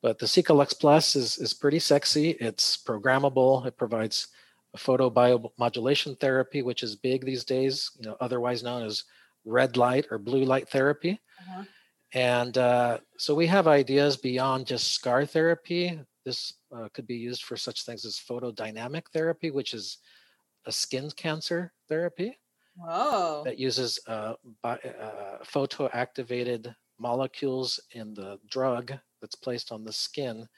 [0.02, 2.30] But the Cicalux Plus is, is pretty sexy.
[2.30, 3.64] It's programmable.
[3.66, 4.28] It provides
[4.74, 9.04] a photobiomodulation therapy, which is big these days, you know, otherwise known as
[9.44, 11.20] red light or blue light therapy.
[11.40, 11.64] Uh-huh.
[12.14, 15.98] And uh, so we have ideas beyond just scar therapy.
[16.24, 19.98] This uh, could be used for such things as photodynamic therapy, which is
[20.66, 22.38] a skin cancer therapy
[22.76, 23.42] Whoa.
[23.44, 29.92] that uses uh, bi- uh, photo activated molecules in the drug that's placed on the
[29.92, 30.48] skin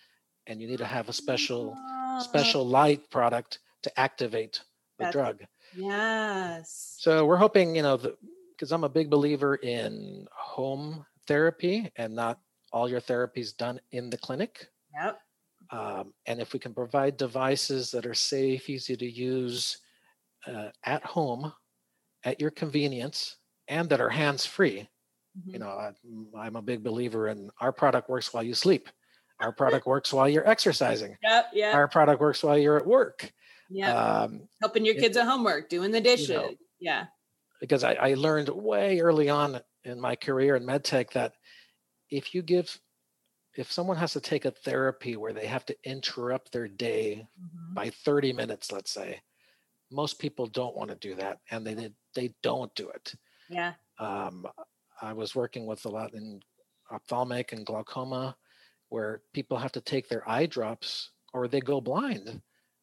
[0.46, 1.76] and you need to have a special
[2.20, 4.60] special light product to activate
[4.98, 5.40] the that's, drug.
[5.76, 6.96] Yes.
[6.98, 12.38] So we're hoping you know because i'm a big believer in home therapy and not
[12.72, 14.68] all your therapies done in the clinic.
[14.94, 15.18] Yep.
[15.70, 19.78] Um, and if we can provide devices that are safe easy to use
[20.46, 21.52] uh, at home
[22.24, 23.36] at your convenience
[23.68, 24.88] and that are hands free.
[25.38, 25.50] Mm-hmm.
[25.50, 25.92] You know, I,
[26.38, 28.88] I'm a big believer in our product works while you sleep.
[29.40, 31.16] Our product works while you're exercising.
[31.22, 31.72] Yep, yeah.
[31.72, 33.32] Our product works while you're at work.
[33.70, 33.94] Yeah.
[33.94, 36.28] Um, Helping your kids it, at homework, doing the dishes.
[36.28, 37.04] You know, yeah.
[37.60, 41.34] Because I, I learned way early on in my career in medtech that
[42.10, 42.78] if you give
[43.56, 47.74] if someone has to take a therapy where they have to interrupt their day mm-hmm.
[47.74, 49.20] by 30 minutes let's say
[49.94, 53.14] most people don't want to do that and they they don't do it.
[53.48, 53.74] Yeah.
[53.98, 54.46] Um,
[55.02, 56.40] i was working with a lot in
[56.90, 58.36] ophthalmic and glaucoma
[58.88, 62.40] where people have to take their eye drops or they go blind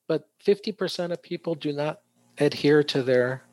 [0.07, 2.01] but 50% of people do not
[2.37, 3.43] adhere to their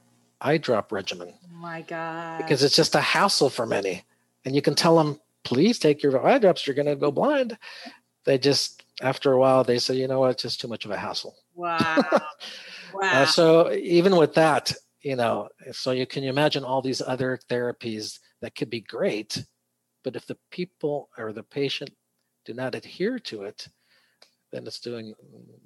[0.40, 1.32] eye drop regimen.
[1.44, 4.04] Oh my god because it's just a hassle for many
[4.44, 7.56] and you can tell them please take your eye drops you're going to go blind.
[8.24, 10.32] They just after a while they say you know what?
[10.32, 11.36] It's just too much of a hassle.
[11.54, 12.04] Wow
[12.95, 13.22] wow.
[13.22, 14.72] Uh, so even with that,
[15.03, 19.45] you know, so you can imagine all these other therapies that could be great,
[20.05, 21.91] but if the people or the patient
[22.45, 23.68] do not adhere to it,
[24.53, 25.14] then it's doing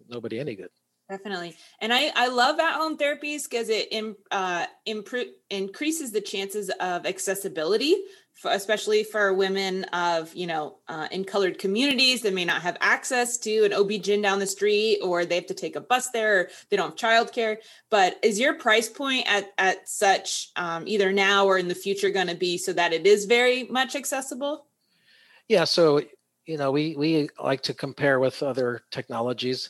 [0.08, 0.70] nobody any good.
[1.08, 1.56] Definitely.
[1.80, 6.70] And I, I love at home therapies because it Im, uh, improve, increases the chances
[6.80, 7.96] of accessibility,
[8.44, 13.38] especially for women of, you know, uh, in colored communities that may not have access
[13.38, 16.48] to an OB-GYN down the street or they have to take a bus there or
[16.68, 17.58] they don't have childcare.
[17.90, 22.10] But is your price point at, at such um, either now or in the future
[22.10, 24.66] going to be so that it is very much accessible?
[25.48, 25.64] Yeah.
[25.64, 26.02] So,
[26.46, 29.68] you know, we, we like to compare with other technologies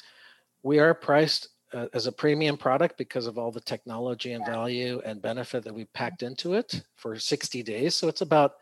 [0.63, 5.01] we are priced uh, as a premium product because of all the technology and value
[5.05, 7.95] and benefit that we packed into it for 60 days.
[7.95, 8.57] So it's about,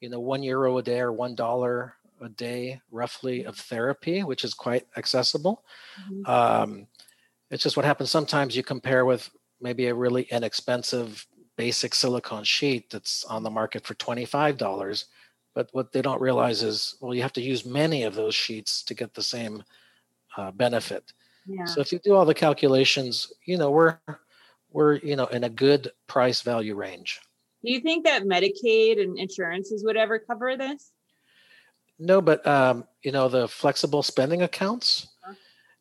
[0.00, 4.44] you know, one euro a day or one dollar a day roughly of therapy, which
[4.44, 5.64] is quite accessible.
[6.10, 6.30] Mm-hmm.
[6.30, 6.86] Um,
[7.50, 9.28] it's just what happens sometimes you compare with
[9.60, 15.04] maybe a really inexpensive basic silicone sheet that's on the market for $25.
[15.54, 18.82] But what they don't realize is, well, you have to use many of those sheets
[18.84, 19.64] to get the same
[20.36, 21.12] uh, benefit.
[21.66, 23.98] So if you do all the calculations, you know, we're
[24.70, 27.20] we're, you know, in a good price value range.
[27.64, 30.92] Do you think that Medicaid and insurances would ever cover this?
[31.98, 35.34] No, but um, you know, the flexible spending accounts, uh-huh.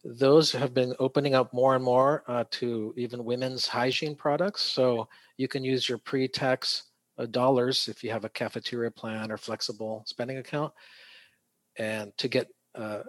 [0.04, 4.62] those have been opening up more and more uh, to even women's hygiene products.
[4.62, 5.08] So
[5.38, 6.84] you can use your pre-tax
[7.18, 10.74] uh, dollars if you have a cafeteria plan or flexible spending account,
[11.78, 13.00] and to get uh,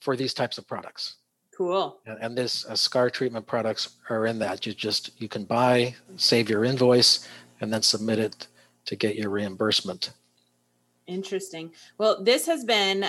[0.00, 1.16] for these types of products.
[1.60, 2.00] Cool.
[2.06, 4.64] And, this uh, scar treatment products are in that.
[4.64, 7.28] You just you can buy, save your invoice,
[7.60, 8.46] and then submit it
[8.86, 10.14] to get your reimbursement.
[11.06, 11.70] Interesting.
[11.98, 13.04] Well, this has been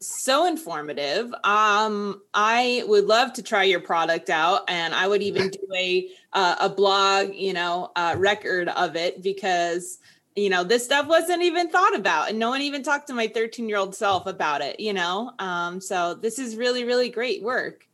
[0.00, 1.32] so informative.
[1.44, 6.10] Um, I would love to try your product out, and I would even do a
[6.34, 9.98] uh, a blog, you know, uh, record of it because
[10.36, 13.28] you know this stuff wasn't even thought about, and no one even talked to my
[13.28, 14.78] 13 year old self about it.
[14.78, 17.86] You know, um, so this is really really great work.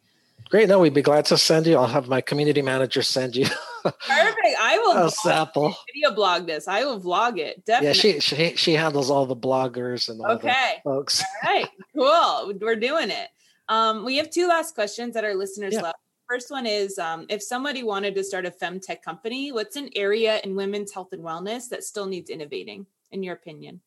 [0.51, 0.69] Great.
[0.69, 1.77] No, we'd be glad to send you.
[1.77, 3.47] I'll have my community manager send you.
[3.85, 4.57] Perfect.
[4.61, 5.75] I will a sample.
[5.95, 6.67] Video blog this.
[6.67, 7.65] I will vlog it.
[7.65, 7.87] Definitely.
[7.87, 10.81] Yeah, she she she handles all the bloggers and all okay.
[10.85, 11.23] the folks.
[11.45, 11.69] All right.
[11.95, 12.59] Cool.
[12.61, 13.29] We're doing it.
[13.69, 15.83] Um, we have two last questions that our listeners yeah.
[15.83, 15.95] love.
[16.29, 20.41] First one is um, if somebody wanted to start a femtech company, what's an area
[20.43, 23.81] in women's health and wellness that still needs innovating, in your opinion?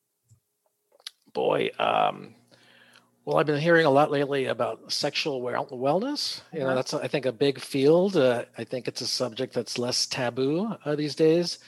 [1.34, 2.36] Boy, um,
[3.26, 6.42] well, I've been hearing a lot lately about sexual wellness.
[6.52, 6.76] You know, uh-huh.
[6.76, 8.18] that's I think a big field.
[8.18, 11.60] Uh, I think it's a subject that's less taboo uh, these days.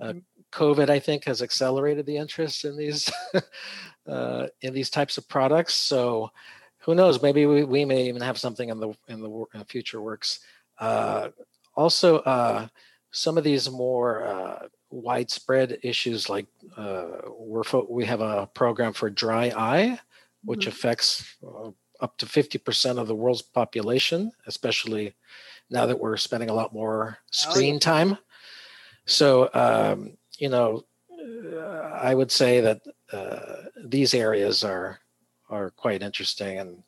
[0.00, 0.18] Uh, mm-hmm.
[0.52, 3.10] COVID, I think, has accelerated the interest in these
[4.06, 5.74] uh, in these types of products.
[5.74, 6.30] So,
[6.78, 7.20] who knows?
[7.20, 10.40] Maybe we, we may even have something in the in the, in future works.
[10.78, 11.30] Uh,
[11.74, 12.68] also, uh,
[13.10, 16.46] some of these more widespread issues, like
[16.76, 19.98] we're fo- we have a program for dry eye
[20.44, 20.68] which mm-hmm.
[20.68, 21.70] affects uh,
[22.00, 25.14] up to 50% of the world's population, especially
[25.70, 28.18] now that we're spending a lot more screen oh, time.
[29.06, 32.82] So, um, you know, uh, I would say that
[33.12, 34.98] uh, these areas are
[35.48, 36.82] are quite interesting, and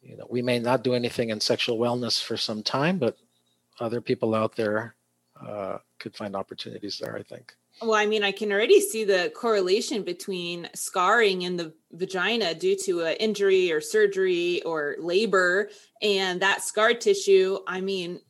[0.00, 3.16] you know, we may not do anything in sexual wellness for some time, but
[3.78, 4.96] other people out there
[5.46, 7.16] uh, could find opportunities there.
[7.16, 7.54] I think.
[7.82, 12.76] Well, I mean, I can already see the correlation between scarring in the vagina due
[12.84, 15.68] to an injury or surgery or labor
[16.00, 17.58] and that scar tissue.
[17.66, 18.20] I mean,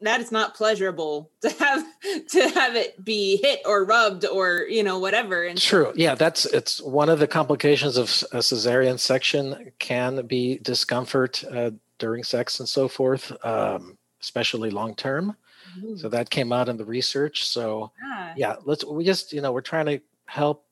[0.00, 1.84] that is not pleasurable to have
[2.28, 5.44] to have it be hit or rubbed or you know whatever.
[5.44, 5.92] And true.
[5.94, 11.70] Yeah that's it's one of the complications of a cesarean section can be discomfort uh,
[11.98, 15.36] during sex and so forth um, especially long term
[15.96, 17.46] so that came out in the research.
[17.46, 20.64] So yeah, yeah let's we just you know we're trying to help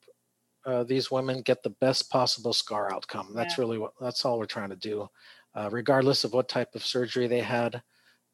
[0.65, 3.31] uh, these women get the best possible scar outcome.
[3.33, 3.61] That's yeah.
[3.61, 5.09] really what that's all we're trying to do,
[5.53, 7.81] uh, regardless of what type of surgery they had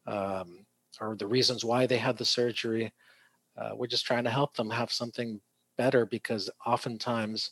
[0.06, 0.64] um,
[1.00, 2.92] or the reasons why they had the surgery.
[3.56, 5.40] Uh, we're just trying to help them have something
[5.76, 7.50] better because oftentimes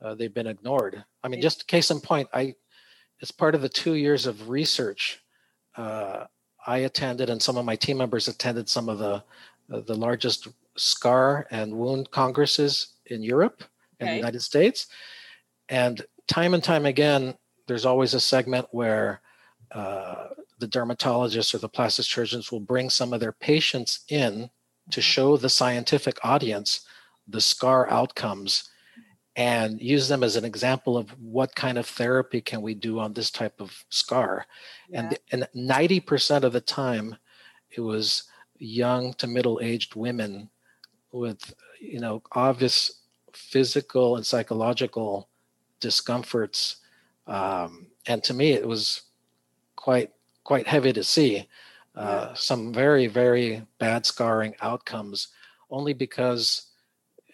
[0.00, 1.04] uh, they've been ignored.
[1.24, 2.54] I mean, just case in point, I
[3.22, 5.20] as part of the two years of research
[5.76, 6.24] uh,
[6.66, 9.22] I attended, and some of my team members attended some of the
[9.72, 13.64] uh, the largest scar and wound congresses in Europe
[14.00, 14.14] and okay.
[14.14, 14.86] the United States.
[15.68, 17.34] And time and time again,
[17.66, 19.20] there's always a segment where
[19.70, 24.50] uh, the dermatologists or the plastic surgeons will bring some of their patients in
[24.90, 25.00] to mm-hmm.
[25.00, 26.86] show the scientific audience
[27.28, 28.68] the scar outcomes
[29.36, 33.12] and use them as an example of what kind of therapy can we do on
[33.12, 34.46] this type of scar
[34.88, 35.10] yeah.
[35.32, 37.16] and and 90% of the time
[37.70, 38.24] it was
[38.58, 40.50] young to middle-aged women
[41.12, 43.00] with you know obvious
[43.32, 45.28] physical and psychological
[45.80, 46.76] discomforts
[47.26, 49.02] um, and to me it was
[49.76, 50.10] quite
[50.44, 51.48] quite heavy to see
[51.94, 55.28] uh, some very, very bad scarring outcomes
[55.70, 56.71] only because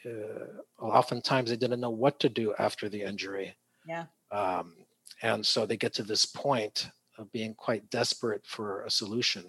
[0.06, 3.56] uh, oftentimes they didn't know what to do after the injury.
[3.86, 4.04] Yeah.
[4.30, 4.74] Um,
[5.22, 9.44] and so they get to this point of being quite desperate for a solution.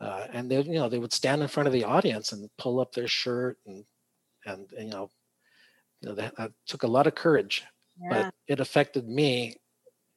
[0.00, 2.80] Uh, and they, you know, they would stand in front of the audience and pull
[2.80, 3.84] up their shirt and,
[4.44, 5.10] and, and you know,
[6.00, 7.62] you know, that, that took a lot of courage,
[8.00, 8.08] yeah.
[8.10, 9.56] but it affected me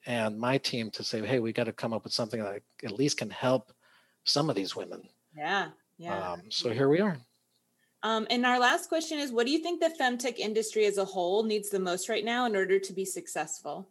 [0.07, 2.91] and my team to say, hey, we got to come up with something that at
[2.91, 3.71] least can help
[4.23, 5.03] some of these women.
[5.35, 5.69] Yeah.
[5.97, 6.31] Yeah.
[6.31, 7.17] Um, so here we are.
[8.05, 11.05] Um, and our last question is what do you think the femtech industry as a
[11.05, 13.89] whole needs the most right now in order to be successful?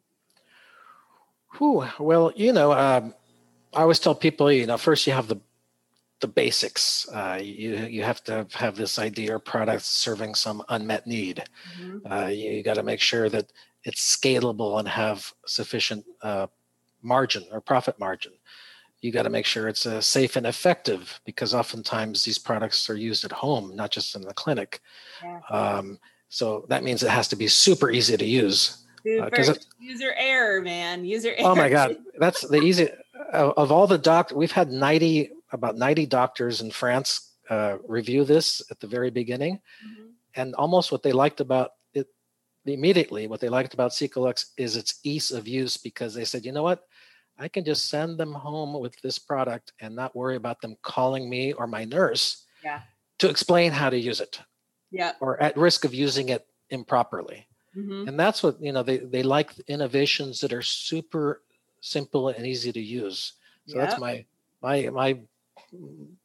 [1.58, 3.12] Whew, well, you know, um,
[3.74, 5.40] I always tell people, you know, first you have the
[6.20, 7.08] the basics.
[7.08, 11.42] Uh, you you have to have this idea or product serving some unmet need.
[11.80, 12.12] Mm-hmm.
[12.12, 13.52] Uh, you, you got to make sure that
[13.82, 16.46] it's scalable and have sufficient uh,
[17.02, 18.32] margin or profit margin.
[19.04, 22.96] You got to make sure it's uh, safe and effective because oftentimes these products are
[22.96, 24.80] used at home, not just in the clinic.
[25.22, 25.40] Yeah.
[25.50, 25.98] Um,
[26.30, 28.82] so that means it has to be super easy to use.
[29.04, 31.04] Super uh, user error, man.
[31.04, 31.50] User error.
[31.50, 32.88] Oh my God, that's the easy
[33.30, 34.32] of all the doc.
[34.34, 39.60] We've had ninety about ninety doctors in France uh, review this at the very beginning,
[39.86, 40.06] mm-hmm.
[40.34, 42.08] and almost what they liked about it
[42.64, 46.52] immediately what they liked about Cicalux is its ease of use because they said, you
[46.52, 46.84] know what,
[47.38, 51.28] I can just send them home with this product and not worry about them calling
[51.28, 52.80] me or my nurse yeah.
[53.18, 54.40] to explain how to use it.
[54.90, 55.12] Yeah.
[55.20, 57.46] Or at risk of using it improperly.
[57.76, 58.08] Mm-hmm.
[58.08, 61.42] And that's what, you know, they, they like innovations that are super
[61.80, 63.34] simple and easy to use.
[63.66, 64.24] So that's my
[64.62, 65.18] my my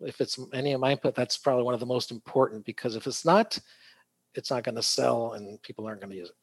[0.01, 3.07] if it's any of my input, that's probably one of the most important because if
[3.07, 3.57] it's not,
[4.35, 6.35] it's not going to sell and people aren't going to use it.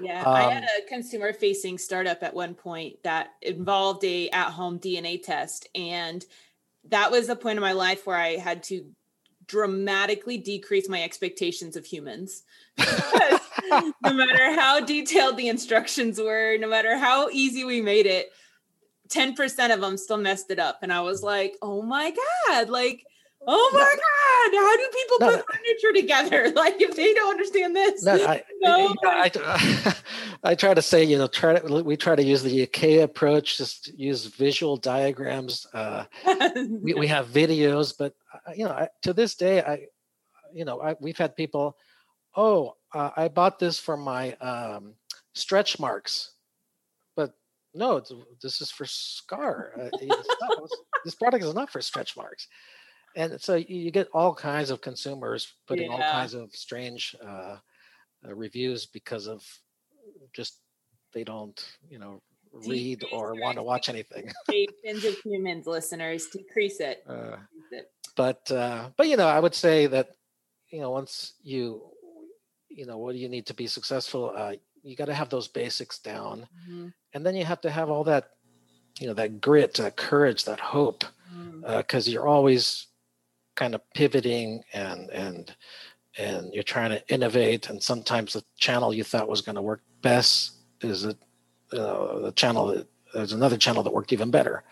[0.00, 4.28] Yeah, um, I had um, a consumer facing startup at one point that involved a
[4.30, 6.24] at home DNA test and
[6.88, 8.84] that was a point in my life where I had to
[9.46, 12.42] dramatically decrease my expectations of humans.
[12.78, 18.30] no matter how detailed the instructions were, no matter how easy we made it,
[19.08, 20.78] 10% of them still messed it up.
[20.82, 22.14] And I was like, oh my
[22.46, 23.04] God, like
[23.46, 24.60] Oh my God!
[24.60, 26.52] How do people no, put furniture together?
[26.62, 28.04] Like if they don't understand this.
[28.04, 28.94] No, I, no.
[29.04, 29.94] I, I,
[30.50, 33.56] I, try to say, you know, try to, we try to use the IKEA approach,
[33.56, 35.66] just use visual diagrams.
[35.72, 36.04] Uh,
[36.82, 39.86] we, we have videos, but uh, you know, I, to this day, I,
[40.52, 41.76] you know, I, we've had people,
[42.36, 44.94] oh, uh, I bought this for my um,
[45.34, 46.32] stretch marks,
[47.16, 47.34] but
[47.74, 48.00] no,
[48.40, 49.72] this is for scar.
[49.80, 50.06] Uh,
[50.40, 50.68] not,
[51.04, 52.46] this product is not for stretch marks
[53.16, 55.96] and so you get all kinds of consumers putting yeah.
[55.96, 57.56] all kinds of strange uh,
[58.26, 59.44] uh, reviews because of
[60.32, 60.58] just
[61.12, 62.20] they don't you know
[62.52, 67.72] read decrease or want to watch anything expectations of humans listeners decrease it, uh, decrease
[67.72, 67.90] it.
[68.16, 70.10] but uh, but you know i would say that
[70.70, 71.82] you know once you
[72.68, 74.52] you know what do you need to be successful uh,
[74.82, 76.88] you got to have those basics down mm-hmm.
[77.14, 78.30] and then you have to have all that
[79.00, 81.04] you know that grit that courage that hope
[81.76, 82.08] because mm.
[82.08, 82.86] uh, you're always
[83.54, 85.54] kind of pivoting and and
[86.18, 89.80] and you're trying to innovate and sometimes the channel you thought was going to work
[90.02, 91.16] best is a
[91.72, 94.62] uh, the channel that there's another channel that worked even better.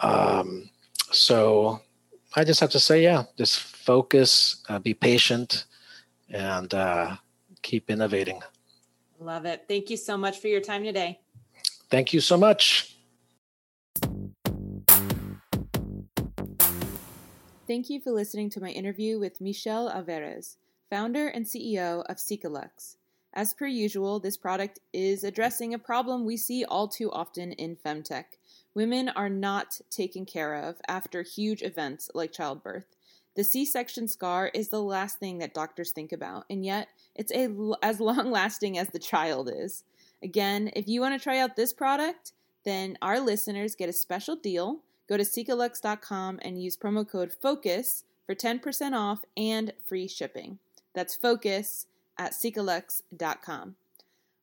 [0.00, 0.70] Um,
[1.12, 1.80] so
[2.36, 5.66] i just have to say yeah just focus uh, be patient
[6.30, 7.16] and uh,
[7.62, 8.40] keep innovating.
[9.20, 9.64] Love it.
[9.68, 11.20] Thank you so much for your time today.
[11.90, 12.93] Thank you so much
[17.66, 20.58] Thank you for listening to my interview with Michel Alvarez,
[20.90, 22.96] founder and CEO of Cicalux.
[23.32, 27.76] As per usual, this product is addressing a problem we see all too often in
[27.76, 28.36] femtech.
[28.74, 32.84] Women are not taken care of after huge events like childbirth.
[33.34, 37.32] The C section scar is the last thing that doctors think about, and yet it's
[37.32, 37.48] a,
[37.82, 39.84] as long lasting as the child is.
[40.22, 42.32] Again, if you want to try out this product,
[42.66, 48.04] then our listeners get a special deal Go to Cicalux.com and use promo code FOCUS
[48.26, 50.58] for 10% off and free shipping.
[50.94, 51.86] That's FOCUS
[52.18, 53.76] at Cicalux.com.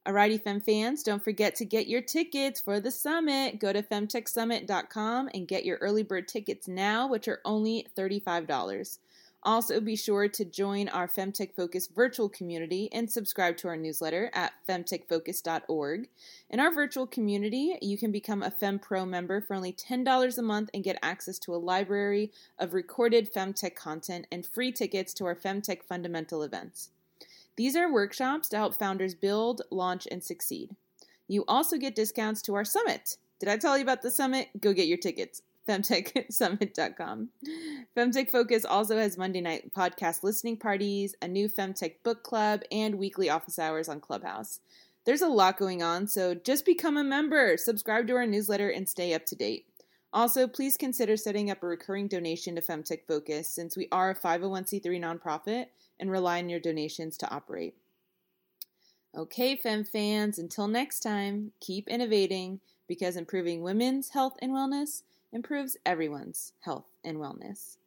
[0.08, 3.60] Alrighty, Fem fans, don't forget to get your tickets for the summit.
[3.60, 8.98] Go to femtechsummit.com and get your early bird tickets now, which are only $35.
[9.44, 14.30] Also, be sure to join our Femtech Focus virtual community and subscribe to our newsletter
[14.34, 16.08] at femtechfocus.org.
[16.52, 20.70] In our virtual community, you can become a FemPro member for only $10 a month
[20.76, 25.36] and get access to a library of recorded Femtech content and free tickets to our
[25.36, 26.92] Femtech fundamental events.
[27.56, 30.76] These are workshops to help founders build, launch, and succeed.
[31.28, 33.18] You also get discounts to our summit.
[33.40, 34.50] Did I tell you about the summit?
[34.60, 35.42] Go get your tickets.
[35.68, 37.30] femtechsummit.com.
[37.98, 42.96] Femtech Focus also has Monday night podcast listening parties, a new Femtech book club, and
[42.96, 44.60] weekly office hours on Clubhouse.
[45.06, 48.88] There's a lot going on, so just become a member, subscribe to our newsletter, and
[48.88, 49.66] stay up to date.
[50.14, 54.16] Also, please consider setting up a recurring donation to Femtech Focus since we are a
[54.16, 55.68] 501c3 nonprofit
[56.00, 57.76] and rely on your donations to operate.
[59.18, 65.78] Okay, Fem fans, until next time, keep innovating because improving women's health and wellness improves
[65.86, 67.78] everyone's health and wellness.